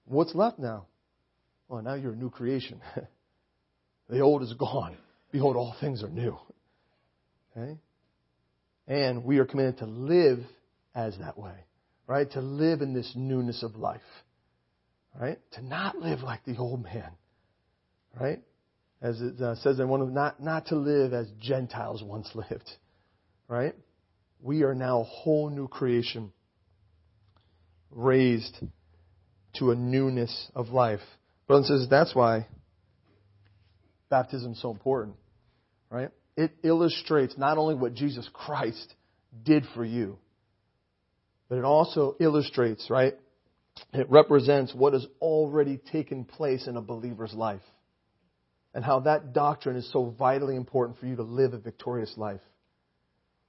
[0.04, 0.86] what's left now?
[1.68, 2.80] Well, now you're a new creation.
[4.08, 4.96] the old is gone.
[5.32, 6.38] Behold, all things are new.
[7.56, 7.76] Okay?
[8.86, 10.38] And we are commanded to live
[10.94, 11.56] as that way.
[12.06, 12.30] Right?
[12.30, 14.00] To live in this newness of life.
[15.20, 15.40] Right?
[15.54, 17.10] To not live like the old man.
[18.18, 18.40] Right?
[19.02, 22.70] As it uh, says in one of not not to live as Gentiles once lived.
[23.48, 23.74] Right?
[24.44, 26.30] We are now a whole new creation,
[27.90, 28.54] raised
[29.54, 31.00] to a newness of life.
[31.46, 32.46] Brothers and that's why
[34.10, 35.16] baptism is so important,
[35.88, 36.10] right?
[36.36, 38.94] It illustrates not only what Jesus Christ
[39.42, 40.18] did for you,
[41.48, 43.14] but it also illustrates, right?
[43.94, 47.62] It represents what has already taken place in a believer's life.
[48.74, 52.40] and how that doctrine is so vitally important for you to live a victorious life.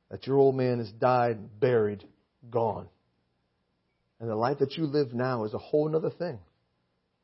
[0.10, 2.04] That your old man has died, buried,
[2.50, 2.88] gone.
[4.20, 6.40] And the life that you live now is a whole other thing.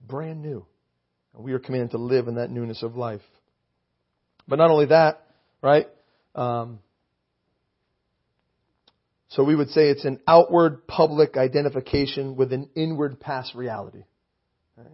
[0.05, 0.65] Brand new.
[1.33, 3.21] And we are commanded to live in that newness of life.
[4.47, 5.25] But not only that,
[5.61, 5.87] right?
[6.35, 6.79] Um,
[9.29, 14.03] so we would say it's an outward public identification with an inward past reality.
[14.75, 14.87] Right?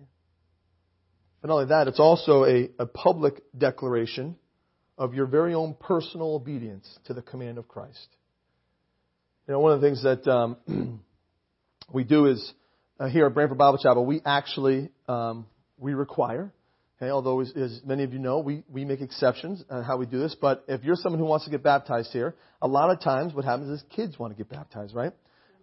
[1.41, 4.35] But not only that, it's also a, a public declaration
[4.97, 8.07] of your very own personal obedience to the command of Christ.
[9.47, 11.01] You know, one of the things that um,
[11.93, 12.53] we do is
[12.99, 15.45] uh, here at Branford Bible Chapel, we actually um,
[15.77, 16.51] we require.
[16.99, 20.07] Okay, although as, as, many of you know, we, we make exceptions on how we
[20.07, 20.35] do this.
[20.39, 23.45] But if you're someone who wants to get baptized here, a lot of times what
[23.45, 25.13] happens is kids want to get baptized, right?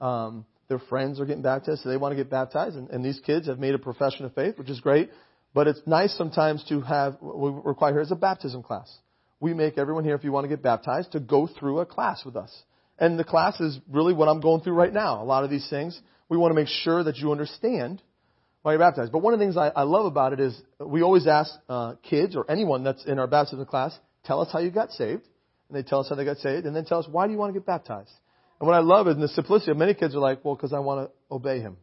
[0.01, 3.18] Um, their friends are getting baptized, so they want to get baptized, and, and these
[3.18, 5.11] kids have made a profession of faith, which is great.
[5.53, 8.92] But it's nice sometimes to have what we require here is a baptism class.
[9.45, 12.25] We make everyone here, if you want to get baptized, to go through a class
[12.25, 12.51] with us.
[12.99, 15.23] And the class is really what I'm going through right now.
[15.23, 18.01] A lot of these things, we want to make sure that you understand
[18.63, 19.13] why you're baptized.
[19.13, 21.97] But one of the things I, I love about it is we always ask uh,
[22.03, 25.29] kids or anyone that's in our baptism class, tell us how you got saved.
[25.69, 27.39] And they tell us how they got saved, and then tell us why do you
[27.39, 28.13] want to get baptized.
[28.61, 30.73] And what I love is in the simplicity of many kids are like, well, because
[30.73, 31.77] I want to obey him.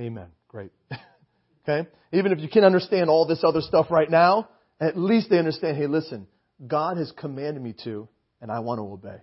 [0.00, 0.28] Amen.
[0.48, 0.70] Great.
[1.68, 1.90] okay?
[2.10, 4.48] Even if you can't understand all this other stuff right now,
[4.80, 6.26] at least they understand, hey, listen,
[6.66, 8.08] God has commanded me to,
[8.40, 9.22] and I want to obey.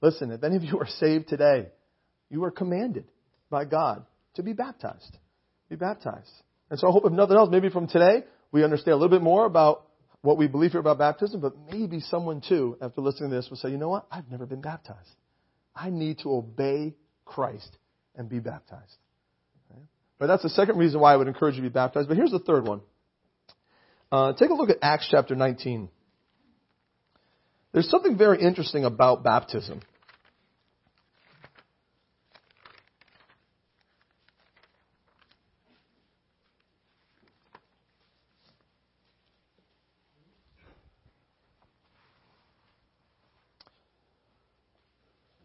[0.00, 1.68] Listen, if any of you are saved today,
[2.28, 3.04] you are commanded
[3.50, 5.16] by God to be baptized.
[5.68, 6.30] Be baptized.
[6.70, 9.22] And so I hope if nothing else, maybe from today, we understand a little bit
[9.22, 9.84] more about
[10.22, 13.56] what we believe here about baptism, but maybe someone too, after listening to this, will
[13.56, 14.06] say, you know what?
[14.10, 15.10] I've never been baptized.
[15.74, 17.76] I need to obey Christ
[18.16, 18.96] and be baptized.
[19.70, 19.80] Okay?
[20.18, 22.08] But that's the second reason why I would encourage you to be baptized.
[22.08, 22.82] But here's the third one.
[24.12, 25.88] Uh, take a look at Acts chapter 19.
[27.72, 29.80] There's something very interesting about baptism.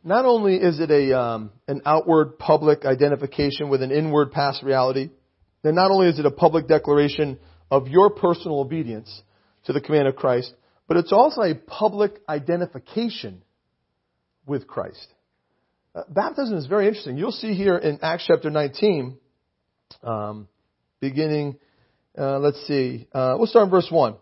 [0.04, 5.10] not only is it a um, an outward public identification with an inward past reality,
[5.64, 7.38] then not only is it a public declaration
[7.70, 9.22] of your personal obedience
[9.66, 10.54] to the command of Christ,
[10.88, 13.44] but it's also a public identification
[14.46, 15.08] with Christ.
[15.94, 17.18] Uh, baptism is very interesting.
[17.18, 19.18] You'll see here in Acts chapter 19,
[20.04, 20.48] um,
[21.00, 21.58] beginning,
[22.18, 24.16] uh, let's see, uh, we'll start in verse 1.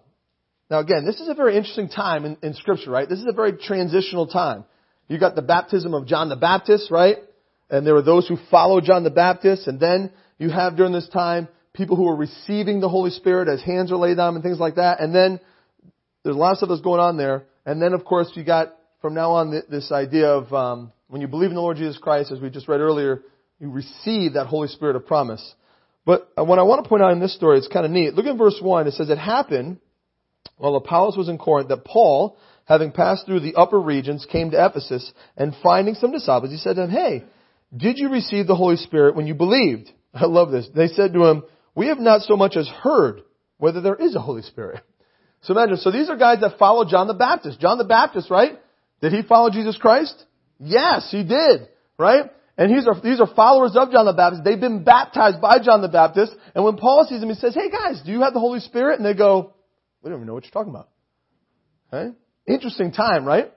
[0.70, 3.08] Now again, this is a very interesting time in, in Scripture, right?
[3.08, 4.66] This is a very transitional time.
[5.08, 7.18] You got the baptism of John the Baptist, right?
[7.70, 9.68] And there were those who followed John the Baptist.
[9.68, 13.62] And then you have during this time people who are receiving the Holy Spirit as
[13.62, 15.00] hands are laid on them and things like that.
[15.00, 15.40] And then
[16.24, 17.46] there's a lot of stuff that's going on there.
[17.66, 21.28] And then, of course, you got from now on this idea of um, when you
[21.28, 23.22] believe in the Lord Jesus Christ, as we just read earlier,
[23.60, 25.54] you receive that Holy Spirit of promise.
[26.06, 28.14] But uh, what I want to point out in this story, it's kind of neat.
[28.14, 28.88] Look at verse 1.
[28.88, 29.80] It says, It happened
[30.58, 34.66] while Apollos was in Corinth that Paul, having passed through the upper regions, came to
[34.66, 37.24] Ephesus, and finding some disciples, he said to them, Hey,
[37.76, 39.92] did you receive the Holy Spirit when you believed?
[40.14, 40.68] I love this.
[40.74, 41.44] They said to him,
[41.76, 43.22] We have not so much as heard
[43.58, 44.82] whether there is a Holy Spirit.
[45.42, 47.60] So imagine, so these are guys that follow John the Baptist.
[47.60, 48.58] John the Baptist, right?
[49.02, 50.16] Did he follow Jesus Christ?
[50.60, 51.68] Yes, he did,
[52.00, 52.32] right?
[52.58, 54.44] And these are, these are followers of John the Baptist.
[54.44, 56.34] They've been baptized by John the Baptist.
[56.56, 58.98] And when Paul sees them, he says, Hey guys, do you have the Holy Spirit?
[58.98, 59.54] And they go,
[60.02, 60.90] We don't even know what you're talking about.
[61.94, 62.16] Okay?
[62.48, 63.52] Interesting time, right?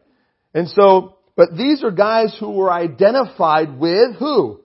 [0.53, 4.61] And so, but these are guys who were identified with who?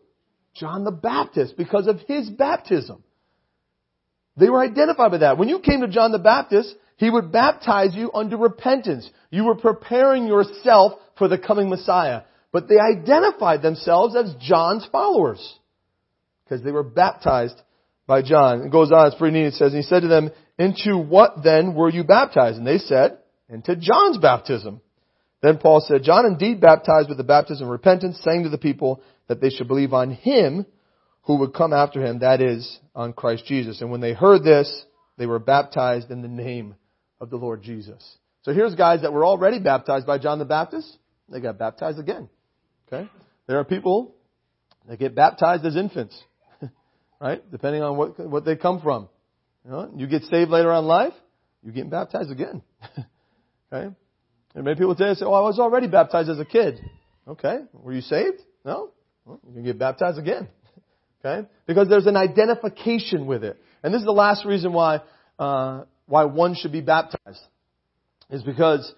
[0.55, 3.03] John the Baptist because of his baptism.
[4.37, 5.37] They were identified with that.
[5.37, 9.09] When you came to John the Baptist, he would baptize you unto repentance.
[9.29, 12.21] You were preparing yourself for the coming Messiah.
[12.51, 15.59] But they identified themselves as John's followers
[16.43, 17.59] because they were baptized
[18.05, 18.61] by John.
[18.61, 19.47] It goes on, it's pretty neat.
[19.47, 22.57] It says, and he said to them, into what then were you baptized?
[22.57, 23.17] And they said,
[23.49, 24.81] into John's baptism.
[25.41, 29.01] Then Paul said, John indeed baptized with the baptism of repentance, saying to the people
[29.27, 30.65] that they should believe on him
[31.23, 33.81] who would come after him, that is, on Christ Jesus.
[33.81, 34.85] And when they heard this,
[35.17, 36.75] they were baptized in the name
[37.19, 38.03] of the Lord Jesus.
[38.43, 40.97] So here's guys that were already baptized by John the Baptist.
[41.29, 42.29] They got baptized again.
[42.87, 43.09] Okay?
[43.47, 44.15] There are people
[44.87, 46.21] that get baptized as infants.
[47.21, 47.41] right?
[47.51, 49.07] Depending on what, what they come from.
[49.63, 51.13] You, know, you get saved later on life,
[51.63, 52.61] you get baptized again.
[53.73, 53.91] Okay?
[54.53, 56.79] And many people today say, oh, I was already baptized as a kid.
[57.27, 57.61] Okay.
[57.73, 58.39] Were you saved?
[58.63, 58.91] No?
[59.25, 60.47] Well, you can get baptized again.
[61.23, 61.47] Okay?
[61.65, 63.57] Because there's an identification with it.
[63.81, 65.01] And this is the last reason why
[65.39, 67.41] uh, why one should be baptized
[68.29, 68.93] is because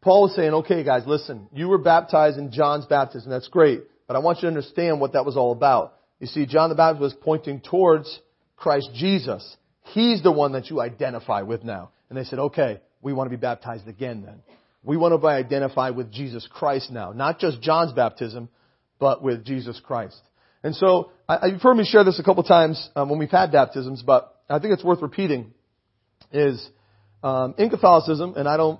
[0.00, 3.30] Paul is saying, okay, guys, listen, you were baptized in John's baptism.
[3.30, 3.82] That's great.
[4.06, 5.94] But I want you to understand what that was all about.
[6.20, 8.20] You see, John the Baptist was pointing towards
[8.56, 9.56] Christ Jesus.
[9.92, 11.90] He's the one that you identify with now.
[12.08, 14.42] And they said, okay, we want to be baptized again then.
[14.82, 17.12] We want to be identified with Jesus Christ now.
[17.12, 18.48] Not just John's baptism,
[18.98, 20.20] but with Jesus Christ.
[20.68, 23.52] And so, I, you've heard me share this a couple times um, when we've had
[23.52, 25.54] baptisms, but I think it's worth repeating,
[26.30, 26.62] is
[27.22, 28.78] um, in Catholicism, and I don't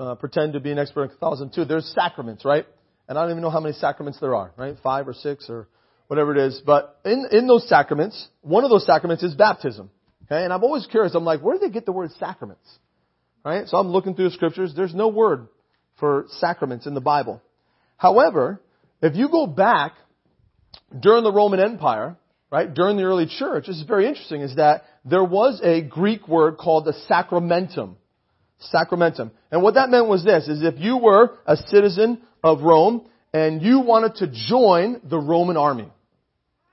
[0.00, 2.66] uh, pretend to be an expert in Catholicism too, there's sacraments, right?
[3.08, 4.74] And I don't even know how many sacraments there are, right?
[4.82, 5.68] Five or six or
[6.08, 6.60] whatever it is.
[6.66, 9.88] But in, in those sacraments, one of those sacraments is baptism.
[10.24, 10.42] Okay?
[10.42, 12.68] And I'm always curious, I'm like, where do they get the word sacraments?
[13.44, 13.68] Right?
[13.68, 14.72] So I'm looking through the scriptures.
[14.74, 15.46] There's no word
[16.00, 17.40] for sacraments in the Bible.
[17.96, 18.60] However,
[19.00, 19.92] if you go back
[20.98, 22.16] during the Roman Empire,
[22.50, 26.28] right, during the early church, this is very interesting, is that there was a Greek
[26.28, 27.96] word called the sacramentum.
[28.74, 29.30] Sacramentum.
[29.50, 33.62] And what that meant was this, is if you were a citizen of Rome and
[33.62, 35.88] you wanted to join the Roman army,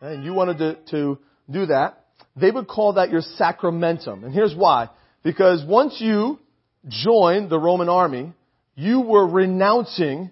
[0.01, 1.19] and you wanted to, to
[1.49, 4.23] do that, they would call that your sacramentum.
[4.23, 4.89] And here's why.
[5.23, 6.39] Because once you
[6.87, 8.33] joined the Roman army,
[8.75, 10.29] you were renouncing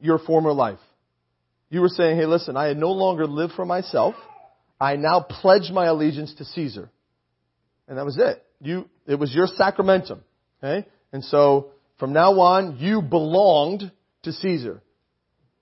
[0.00, 0.78] your former life.
[1.70, 4.14] You were saying, hey, listen, I no longer live for myself.
[4.80, 6.90] I now pledge my allegiance to Caesar.
[7.86, 8.44] And that was it.
[8.60, 10.20] You, it was your sacramentum.
[10.62, 10.86] Okay?
[11.12, 13.90] And so, from now on, you belonged
[14.24, 14.82] to Caesar.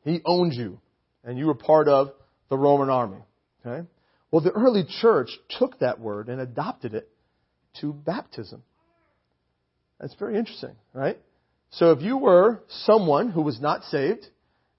[0.04, 0.80] He owned you.
[1.24, 2.12] And you were part of
[2.48, 3.18] the Roman army.
[3.64, 3.86] Okay?
[4.30, 7.08] Well, the early church took that word and adopted it
[7.80, 8.62] to baptism.
[10.00, 11.18] That's very interesting, right?
[11.70, 14.26] So if you were someone who was not saved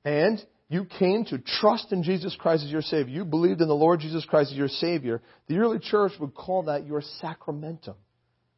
[0.06, 3.76] and you came to trust in Jesus Christ as your Savior, you believed in the
[3.76, 7.96] Lord Jesus Christ as your Savior, the early church would call that your sacramentum.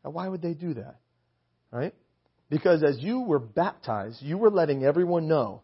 [0.03, 0.97] Now, why would they do that?
[1.71, 1.95] Right?
[2.49, 5.61] Because as you were baptized, you were letting everyone know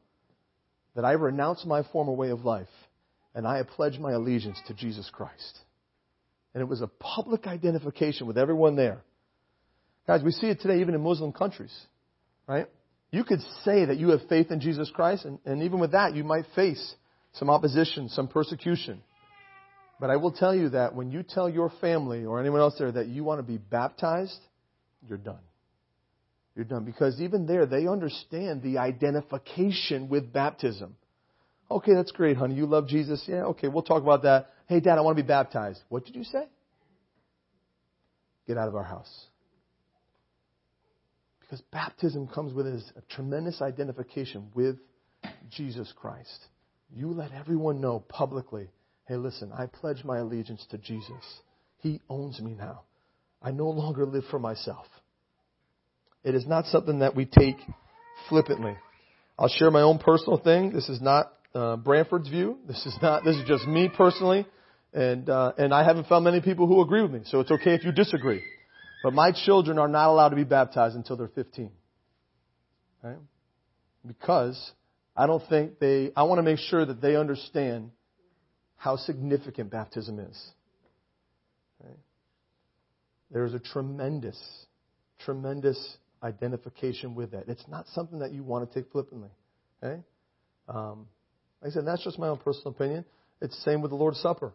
[0.96, 2.68] that I renounce my former way of life
[3.36, 5.60] and I have pledged my allegiance to Jesus Christ.
[6.54, 9.04] And it was a public identification with everyone there.
[10.08, 11.76] Guys, we see it today even in Muslim countries,
[12.48, 12.68] right?
[13.12, 16.16] You could say that you have faith in Jesus Christ, and, and even with that,
[16.16, 16.96] you might face
[17.34, 19.02] some opposition, some persecution.
[20.00, 22.92] But I will tell you that when you tell your family or anyone else there
[22.92, 24.40] that you want to be baptized,
[25.08, 25.40] you're done.
[26.56, 26.84] You're done.
[26.84, 30.96] Because even there, they understand the identification with baptism.
[31.70, 32.56] Okay, that's great, honey.
[32.56, 33.24] You love Jesus.
[33.28, 34.50] Yeah, okay, we'll talk about that.
[34.68, 35.82] Hey, Dad, I want to be baptized.
[35.90, 36.44] What did you say?
[38.48, 39.26] Get out of our house.
[41.48, 44.76] Because baptism comes with a tremendous identification with
[45.50, 46.48] Jesus Christ.
[46.94, 48.70] You let everyone know publicly
[49.08, 51.24] hey, listen, I pledge my allegiance to Jesus.
[51.78, 52.82] He owns me now.
[53.42, 54.86] I no longer live for myself.
[56.24, 57.56] It is not something that we take
[58.28, 58.76] flippantly.
[59.40, 60.74] I'll share my own personal thing.
[60.74, 62.58] This is not uh, Branford's view.
[62.68, 63.24] This is not.
[63.24, 64.46] This is just me personally,
[64.94, 67.22] and uh, and I haven't found many people who agree with me.
[67.26, 68.42] So it's okay if you disagree.
[69.04, 71.72] But my children are not allowed to be baptized until they're 15.
[73.04, 73.18] Right?
[74.06, 74.72] Because
[75.16, 77.92] I don't think they, I want to make sure that they understand
[78.76, 80.52] how significant baptism is.
[81.84, 81.98] Right?
[83.32, 84.40] There's a tremendous,
[85.26, 87.48] tremendous identification with that.
[87.48, 89.30] It's not something that you want to take flippantly.
[89.84, 90.02] Okay?
[90.68, 91.08] Um,
[91.62, 93.06] like I said, that's just my own personal opinion.
[93.42, 94.54] It's the same with the Lord's Supper,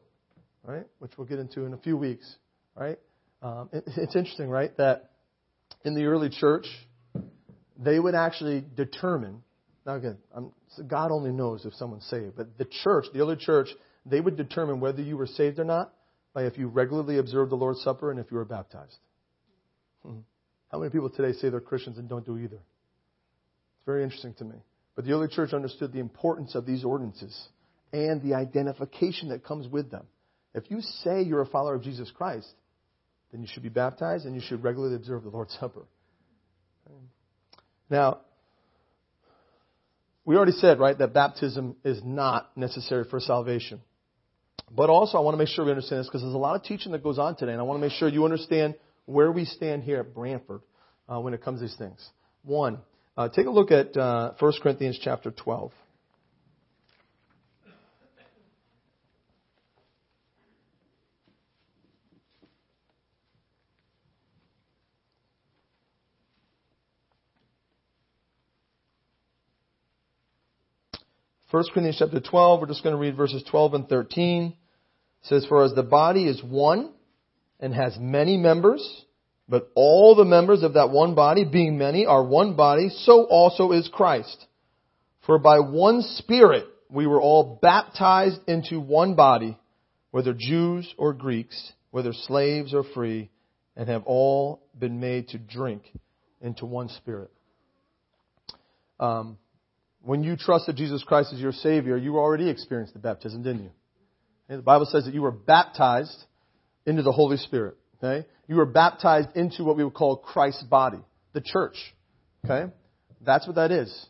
[0.64, 0.86] right?
[0.99, 2.36] Which we'll get into in a few weeks,
[2.76, 2.99] right?
[3.43, 5.11] Um, it, it's interesting, right, that
[5.84, 6.66] in the early church,
[7.76, 9.43] they would actually determine.
[9.84, 10.18] Now again,
[10.86, 13.68] God only knows if someone's saved, but the church, the early church,
[14.07, 15.93] they would determine whether you were saved or not
[16.34, 18.97] by if you regularly observed the Lord's Supper and if you were baptized.
[20.03, 20.20] Hmm.
[20.70, 22.57] How many people today say they're Christians and don't do either?
[22.57, 24.57] It's very interesting to me.
[24.95, 27.49] But the early church understood the importance of these ordinances
[27.93, 30.07] and the identification that comes with them.
[30.55, 32.49] If you say you're a follower of Jesus Christ,
[33.33, 35.83] then you should be baptized and you should regularly observe the Lord's Supper.
[37.91, 38.20] Now,
[40.24, 43.80] we already said, right, that baptism is not necessary for salvation.
[44.74, 46.62] But also, I want to make sure we understand this because there's a lot of
[46.62, 49.45] teaching that goes on today, and I want to make sure you understand where we
[49.45, 50.62] stand here at Branford
[51.09, 52.09] uh, when it comes to these things.
[52.45, 52.78] One,
[53.16, 55.72] uh, take a look at uh, 1 Corinthians chapter 12.
[71.53, 74.45] 1 Corinthians chapter 12, we're just going to read verses 12 and 13.
[74.45, 74.55] It
[75.27, 76.95] says, For as the body is one
[77.61, 78.83] and has many members,
[79.51, 83.73] But all the members of that one body, being many, are one body, so also
[83.73, 84.47] is Christ.
[85.27, 89.59] For by one Spirit we were all baptized into one body,
[90.11, 93.29] whether Jews or Greeks, whether slaves or free,
[93.77, 95.83] and have all been made to drink
[96.41, 97.31] into one Spirit.
[98.99, 99.37] Um,
[100.05, 103.71] when you trusted Jesus Christ as your Savior, you already experienced the baptism, didn't you?
[104.49, 106.25] The Bible says that you were baptized
[106.85, 107.77] into the Holy Spirit.
[108.03, 108.27] Okay?
[108.49, 110.99] You were baptized into what we would call Christ's body,
[111.33, 111.77] the church.
[112.45, 112.73] Okay?
[113.25, 114.07] That's what that is.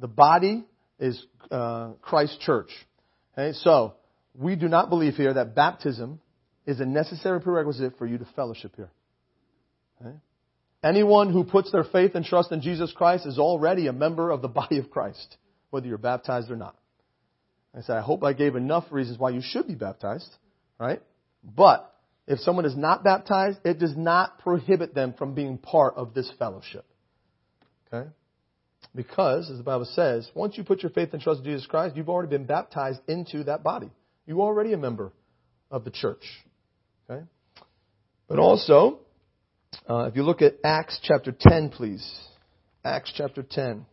[0.00, 0.64] The body
[0.98, 2.70] is uh, Christ's church.
[3.36, 3.56] Okay?
[3.58, 3.94] So,
[4.34, 6.20] we do not believe here that baptism
[6.66, 8.90] is a necessary prerequisite for you to fellowship here.
[10.00, 10.16] Okay?
[10.84, 14.42] Anyone who puts their faith and trust in Jesus Christ is already a member of
[14.42, 15.38] the body of Christ,
[15.70, 16.76] whether you're baptized or not.
[17.76, 20.28] I said, I hope I gave enough reasons why you should be baptized,
[20.78, 21.00] right?
[21.42, 21.90] But
[22.26, 26.30] if someone is not baptized, it does not prohibit them from being part of this
[26.38, 26.84] fellowship.
[27.92, 28.08] Okay?
[28.94, 31.96] Because, as the Bible says, once you put your faith and trust in Jesus Christ,
[31.96, 33.90] you've already been baptized into that body.
[34.26, 35.12] You're already a member
[35.70, 36.24] of the church.
[37.08, 37.24] Okay?
[38.28, 39.00] But also,
[39.88, 42.20] uh, if you look at Acts chapter 10, please.
[42.84, 43.86] Acts chapter 10.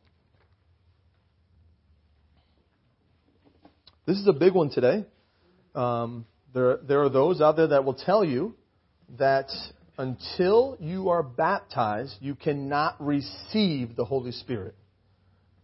[4.05, 5.05] This is a big one today.
[5.75, 8.55] Um, there, there are those out there that will tell you
[9.17, 9.49] that
[9.97, 14.75] until you are baptized, you cannot receive the Holy Spirit.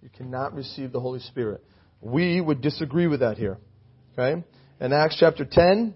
[0.02, 1.64] You cannot receive the Holy Spirit.
[2.00, 3.58] We would disagree with that here.
[4.14, 4.44] Okay?
[4.80, 5.96] In Acts chapter 10,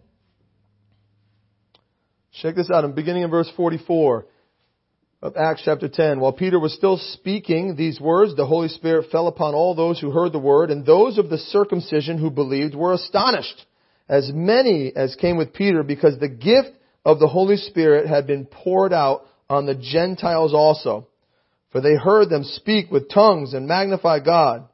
[2.34, 2.84] check this out.
[2.84, 4.26] I'm beginning in verse 44
[5.22, 6.20] of Acts chapter 10.
[6.20, 10.12] While Peter was still speaking these words, the Holy Spirit fell upon all those who
[10.12, 13.66] heard the word, and those of the circumcision who believed were astonished
[14.10, 16.72] as many as came with Peter because the gift
[17.06, 21.08] of the Holy Spirit had been poured out on the Gentiles also.
[21.72, 24.68] For they heard them speak with tongues and magnify God.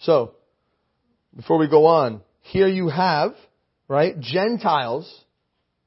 [0.00, 0.34] So,
[1.34, 3.34] before we go on, here you have,
[3.88, 5.24] right, Gentiles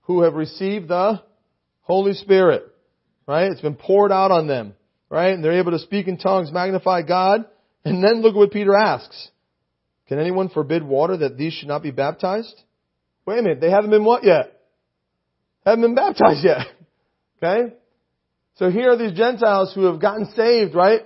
[0.09, 1.21] who have received the
[1.81, 2.63] Holy Spirit,
[3.27, 3.51] right?
[3.51, 4.73] It's been poured out on them,
[5.07, 5.35] right?
[5.35, 7.45] And they're able to speak in tongues, magnify God.
[7.85, 9.29] And then look at what Peter asks.
[10.07, 12.59] Can anyone forbid water that these should not be baptized?
[13.27, 14.59] Wait a minute, they haven't been what yet?
[15.63, 16.67] Haven't been baptized yet.
[17.41, 17.73] Okay?
[18.55, 21.03] So here are these Gentiles who have gotten saved, right?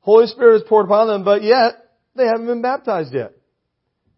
[0.00, 1.76] Holy Spirit is poured upon them, but yet
[2.14, 3.32] they haven't been baptized yet.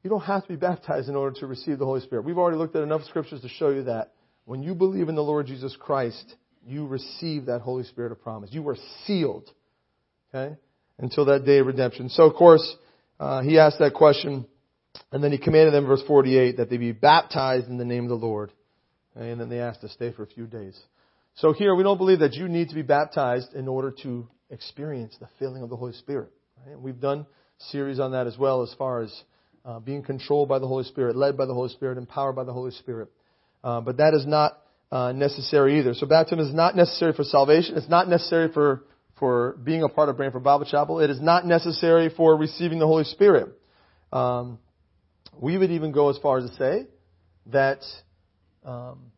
[0.02, 2.24] You don't have to be baptized in order to receive the Holy Spirit.
[2.24, 4.13] We've already looked at enough scriptures to show you that
[4.44, 6.34] when you believe in the Lord Jesus Christ,
[6.66, 8.50] you receive that Holy Spirit of promise.
[8.52, 8.76] You were
[9.06, 9.50] sealed.
[10.34, 10.56] Okay?
[10.98, 12.08] Until that day of redemption.
[12.08, 12.76] So of course,
[13.18, 14.46] uh, he asked that question,
[15.12, 18.10] and then he commanded them, verse 48, that they be baptized in the name of
[18.10, 18.52] the Lord.
[19.14, 20.78] And then they asked to stay for a few days.
[21.36, 25.16] So here, we don't believe that you need to be baptized in order to experience
[25.18, 26.30] the filling of the Holy Spirit.
[26.66, 26.78] Right?
[26.78, 27.26] We've done
[27.70, 29.22] series on that as well, as far as
[29.64, 32.52] uh, being controlled by the Holy Spirit, led by the Holy Spirit, empowered by the
[32.52, 33.08] Holy Spirit.
[33.64, 34.60] Uh, but that is not
[34.92, 35.94] uh, necessary either.
[35.94, 37.76] So baptism is not necessary for salvation.
[37.76, 38.84] It's not necessary for
[39.18, 41.00] for being a part of Branford Bible Chapel.
[41.00, 43.48] It is not necessary for receiving the Holy Spirit.
[44.12, 44.58] Um,
[45.40, 46.86] we would even go as far as to say
[47.46, 47.80] that
[48.64, 49.12] um,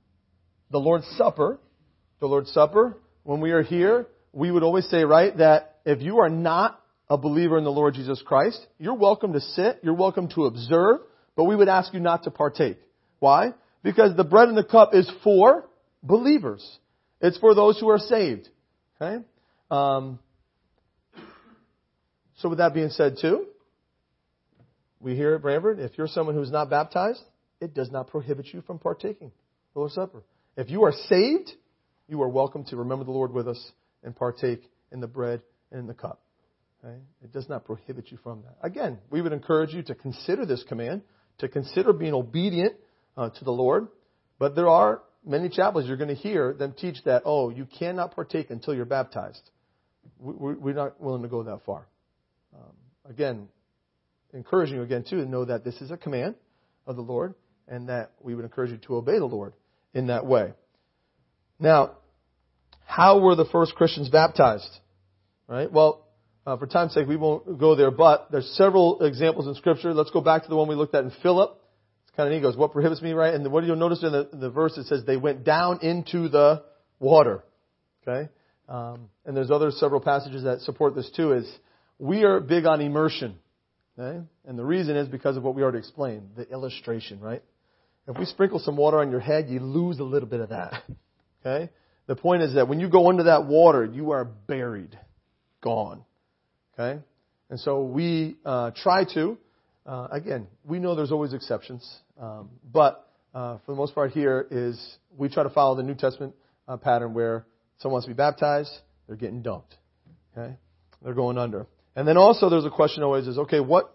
[0.71, 1.59] the Lord's Supper,
[2.21, 6.19] the Lord's Supper, when we are here, we would always say, right, that if you
[6.19, 10.29] are not a believer in the Lord Jesus Christ, you're welcome to sit, you're welcome
[10.35, 11.01] to observe,
[11.37, 12.79] but we would ask you not to partake.
[13.19, 13.55] Why?
[13.87, 15.65] Because the bread and the cup is for
[16.03, 16.79] believers.
[17.21, 18.49] It's for those who are saved.
[19.01, 19.25] Okay?
[19.71, 20.19] Um,
[22.39, 23.47] so with that being said too,
[24.99, 27.23] we hear at Branford, if you're someone who's not baptized,
[27.61, 30.25] it does not prohibit you from partaking of the Lord's Supper.
[30.57, 31.53] If you are saved,
[32.09, 33.71] you are welcome to remember the Lord with us
[34.03, 36.21] and partake in the bread and in the cup.
[36.85, 36.97] Okay?
[37.23, 38.57] It does not prohibit you from that.
[38.67, 41.03] Again, we would encourage you to consider this command,
[41.39, 42.75] to consider being obedient
[43.17, 43.89] uh, to the Lord.
[44.39, 48.15] But there are many chapels you're going to hear them teach that, oh, you cannot
[48.15, 49.51] partake until you're baptized
[50.19, 51.87] we're not willing to go that far.
[52.55, 52.73] Um,
[53.09, 53.49] again,
[54.33, 56.35] encouraging you again too to know that this is a command
[56.87, 57.35] of the Lord,
[57.69, 59.53] and that we would encourage you to obey the Lord
[59.93, 60.53] in that way.
[61.59, 61.97] Now,
[62.85, 64.69] how were the first Christians baptized?
[65.49, 65.71] Right.
[65.71, 66.07] Well,
[66.47, 69.93] uh, for time's sake, we won't go there, but there's several examples in Scripture.
[69.93, 71.61] Let's go back to the one we looked at in Philip.
[72.17, 72.37] Kind of neat.
[72.37, 74.77] He goes, "What prohibits me?" Right, and what do you notice in the, the verse?
[74.79, 76.65] It says they went down into the
[76.99, 77.45] water.
[78.07, 78.31] Okay.
[78.69, 81.51] Um, and there's other several passages that support this too, is
[81.99, 83.37] we are big on immersion.
[83.99, 84.21] Okay?
[84.45, 87.43] And the reason is because of what we already explained, the illustration, right?
[88.09, 90.83] If we sprinkle some water on your head, you lose a little bit of that.
[91.45, 91.71] Okay?
[92.09, 94.99] The point is that when you go into that water, you are buried,
[95.61, 96.05] gone.
[96.75, 97.01] Okay?
[97.51, 99.39] And so we uh, try to,
[99.87, 101.89] uh, again, we know there's always exceptions,
[102.21, 104.81] um, but uh, for the most part here is
[105.17, 106.35] we try to follow the New Testament
[106.67, 107.47] uh, pattern where
[107.79, 108.71] someone wants to be baptized,
[109.07, 109.75] they're getting dunked.
[110.37, 110.57] Okay?
[111.03, 111.67] They're going under.
[111.95, 113.95] And then also there's a question always is, okay, what,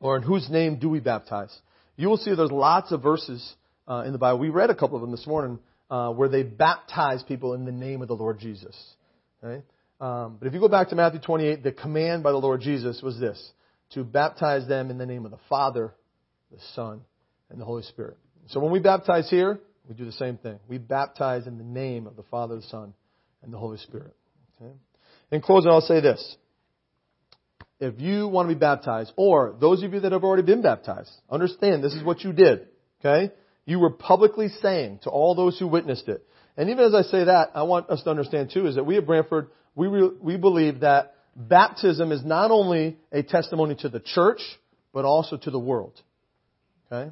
[0.00, 1.56] or in whose name do we baptize?
[1.96, 3.54] You will see there's lots of verses
[3.86, 4.38] uh, in the Bible.
[4.38, 5.58] We read a couple of them this morning
[5.90, 8.76] uh, where they baptize people in the name of the Lord Jesus.
[9.42, 9.62] Okay?
[10.00, 13.02] Um, but if you go back to Matthew 28, the command by the Lord Jesus
[13.02, 13.52] was this
[13.90, 15.92] to baptize them in the name of the Father,
[16.50, 17.02] the Son,
[17.52, 18.16] and the Holy Spirit.
[18.48, 20.58] So when we baptize here, we do the same thing.
[20.68, 22.94] We baptize in the name of the Father, the Son,
[23.42, 24.14] and the Holy Spirit.
[24.60, 24.72] Okay?
[25.30, 26.36] In closing, I'll say this.
[27.80, 31.10] If you want to be baptized, or those of you that have already been baptized,
[31.30, 32.68] understand this is what you did.
[33.00, 33.32] Okay?
[33.64, 36.24] You were publicly saying to all those who witnessed it.
[36.56, 38.96] And even as I say that, I want us to understand too is that we
[38.98, 44.00] at Branford we, re, we believe that baptism is not only a testimony to the
[44.00, 44.40] church,
[44.92, 46.00] but also to the world.
[46.90, 47.10] Okay?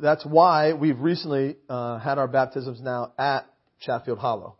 [0.00, 3.46] That's why we've recently uh, had our baptisms now at
[3.80, 4.56] Chatfield Hollow.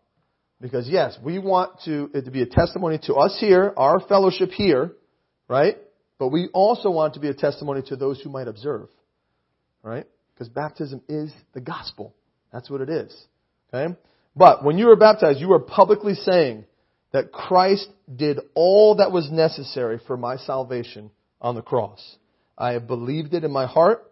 [0.59, 4.49] Because yes, we want to, it to be a testimony to us here, our fellowship
[4.51, 4.93] here,
[5.47, 5.77] right?
[6.17, 8.89] But we also want to be a testimony to those who might observe.
[9.83, 10.05] Right?
[10.33, 12.15] Because baptism is the gospel.
[12.51, 13.15] That's what it is.
[13.71, 13.93] Okay?
[14.35, 16.65] But when you are baptized, you are publicly saying,
[17.11, 21.11] that Christ did all that was necessary for my salvation
[21.41, 22.17] on the cross.
[22.57, 24.06] I have believed it in my heart,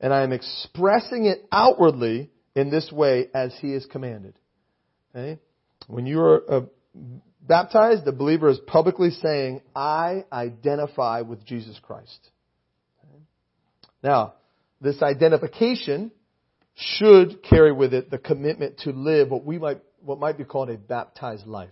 [0.00, 4.34] and I am expressing it outwardly in this way as He is commanded.
[5.14, 5.40] Okay?
[5.86, 6.60] When you are uh,
[7.40, 12.30] baptized, the believer is publicly saying, I identify with Jesus Christ.
[13.04, 13.22] Okay?
[14.02, 14.34] Now,
[14.80, 16.12] this identification
[16.74, 20.68] should carry with it the commitment to live what we might, what might be called
[20.68, 21.70] a baptized life.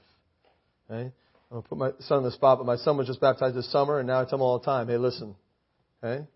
[0.91, 1.13] Okay?
[1.51, 3.55] I'm going to put my son on the spot, but my son was just baptized
[3.55, 5.37] this summer, and now I tell him all the time, hey, listen,
[6.03, 6.27] okay?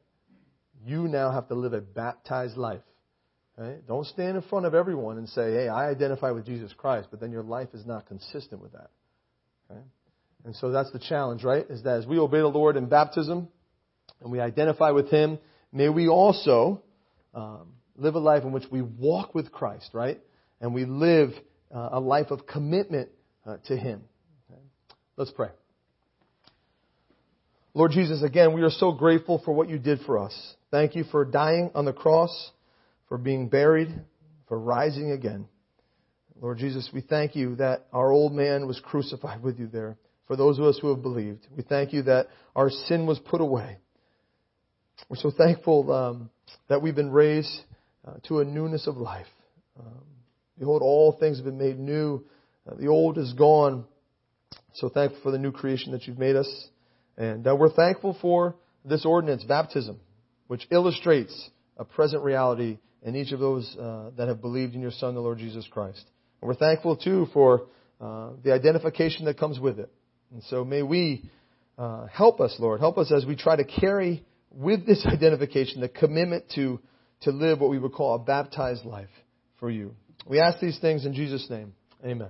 [0.84, 2.82] You now have to live a baptized life.
[3.58, 3.80] Okay?
[3.86, 7.20] Don't stand in front of everyone and say, hey, I identify with Jesus Christ, but
[7.20, 8.90] then your life is not consistent with that.
[9.70, 9.80] Okay?
[10.44, 11.66] And so that's the challenge, right?
[11.68, 13.48] Is that as we obey the Lord in baptism
[14.20, 15.38] and we identify with Him,
[15.72, 16.82] may we also
[17.34, 20.20] um, live a life in which we walk with Christ, right?
[20.60, 21.30] And we live
[21.74, 23.10] uh, a life of commitment
[23.44, 24.02] uh, to Him.
[25.16, 25.48] Let's pray.
[27.74, 30.54] Lord Jesus, again, we are so grateful for what you did for us.
[30.70, 32.50] Thank you for dying on the cross,
[33.08, 33.88] for being buried,
[34.48, 35.48] for rising again.
[36.40, 39.96] Lord Jesus, we thank you that our old man was crucified with you there.
[40.26, 43.40] For those of us who have believed, we thank you that our sin was put
[43.40, 43.78] away.
[45.08, 46.30] We're so thankful um,
[46.68, 47.60] that we've been raised
[48.06, 49.26] uh, to a newness of life.
[49.78, 50.04] Um,
[50.58, 52.26] behold, all things have been made new.
[52.70, 53.86] Uh, the old is gone
[54.74, 56.68] so thankful for the new creation that you've made us.
[57.16, 58.54] And uh, we're thankful for
[58.84, 59.98] this ordinance, baptism,
[60.48, 64.90] which illustrates a present reality in each of those uh, that have believed in your
[64.90, 66.04] Son, the Lord Jesus Christ.
[66.40, 67.66] And we're thankful, too, for
[68.00, 69.90] uh, the identification that comes with it.
[70.32, 71.30] And so may we
[71.78, 72.80] uh, help us, Lord.
[72.80, 76.80] Help us as we try to carry with this identification the commitment to,
[77.22, 79.08] to live what we would call a baptized life
[79.60, 79.94] for you.
[80.26, 81.74] We ask these things in Jesus' name.
[82.04, 82.28] Amen.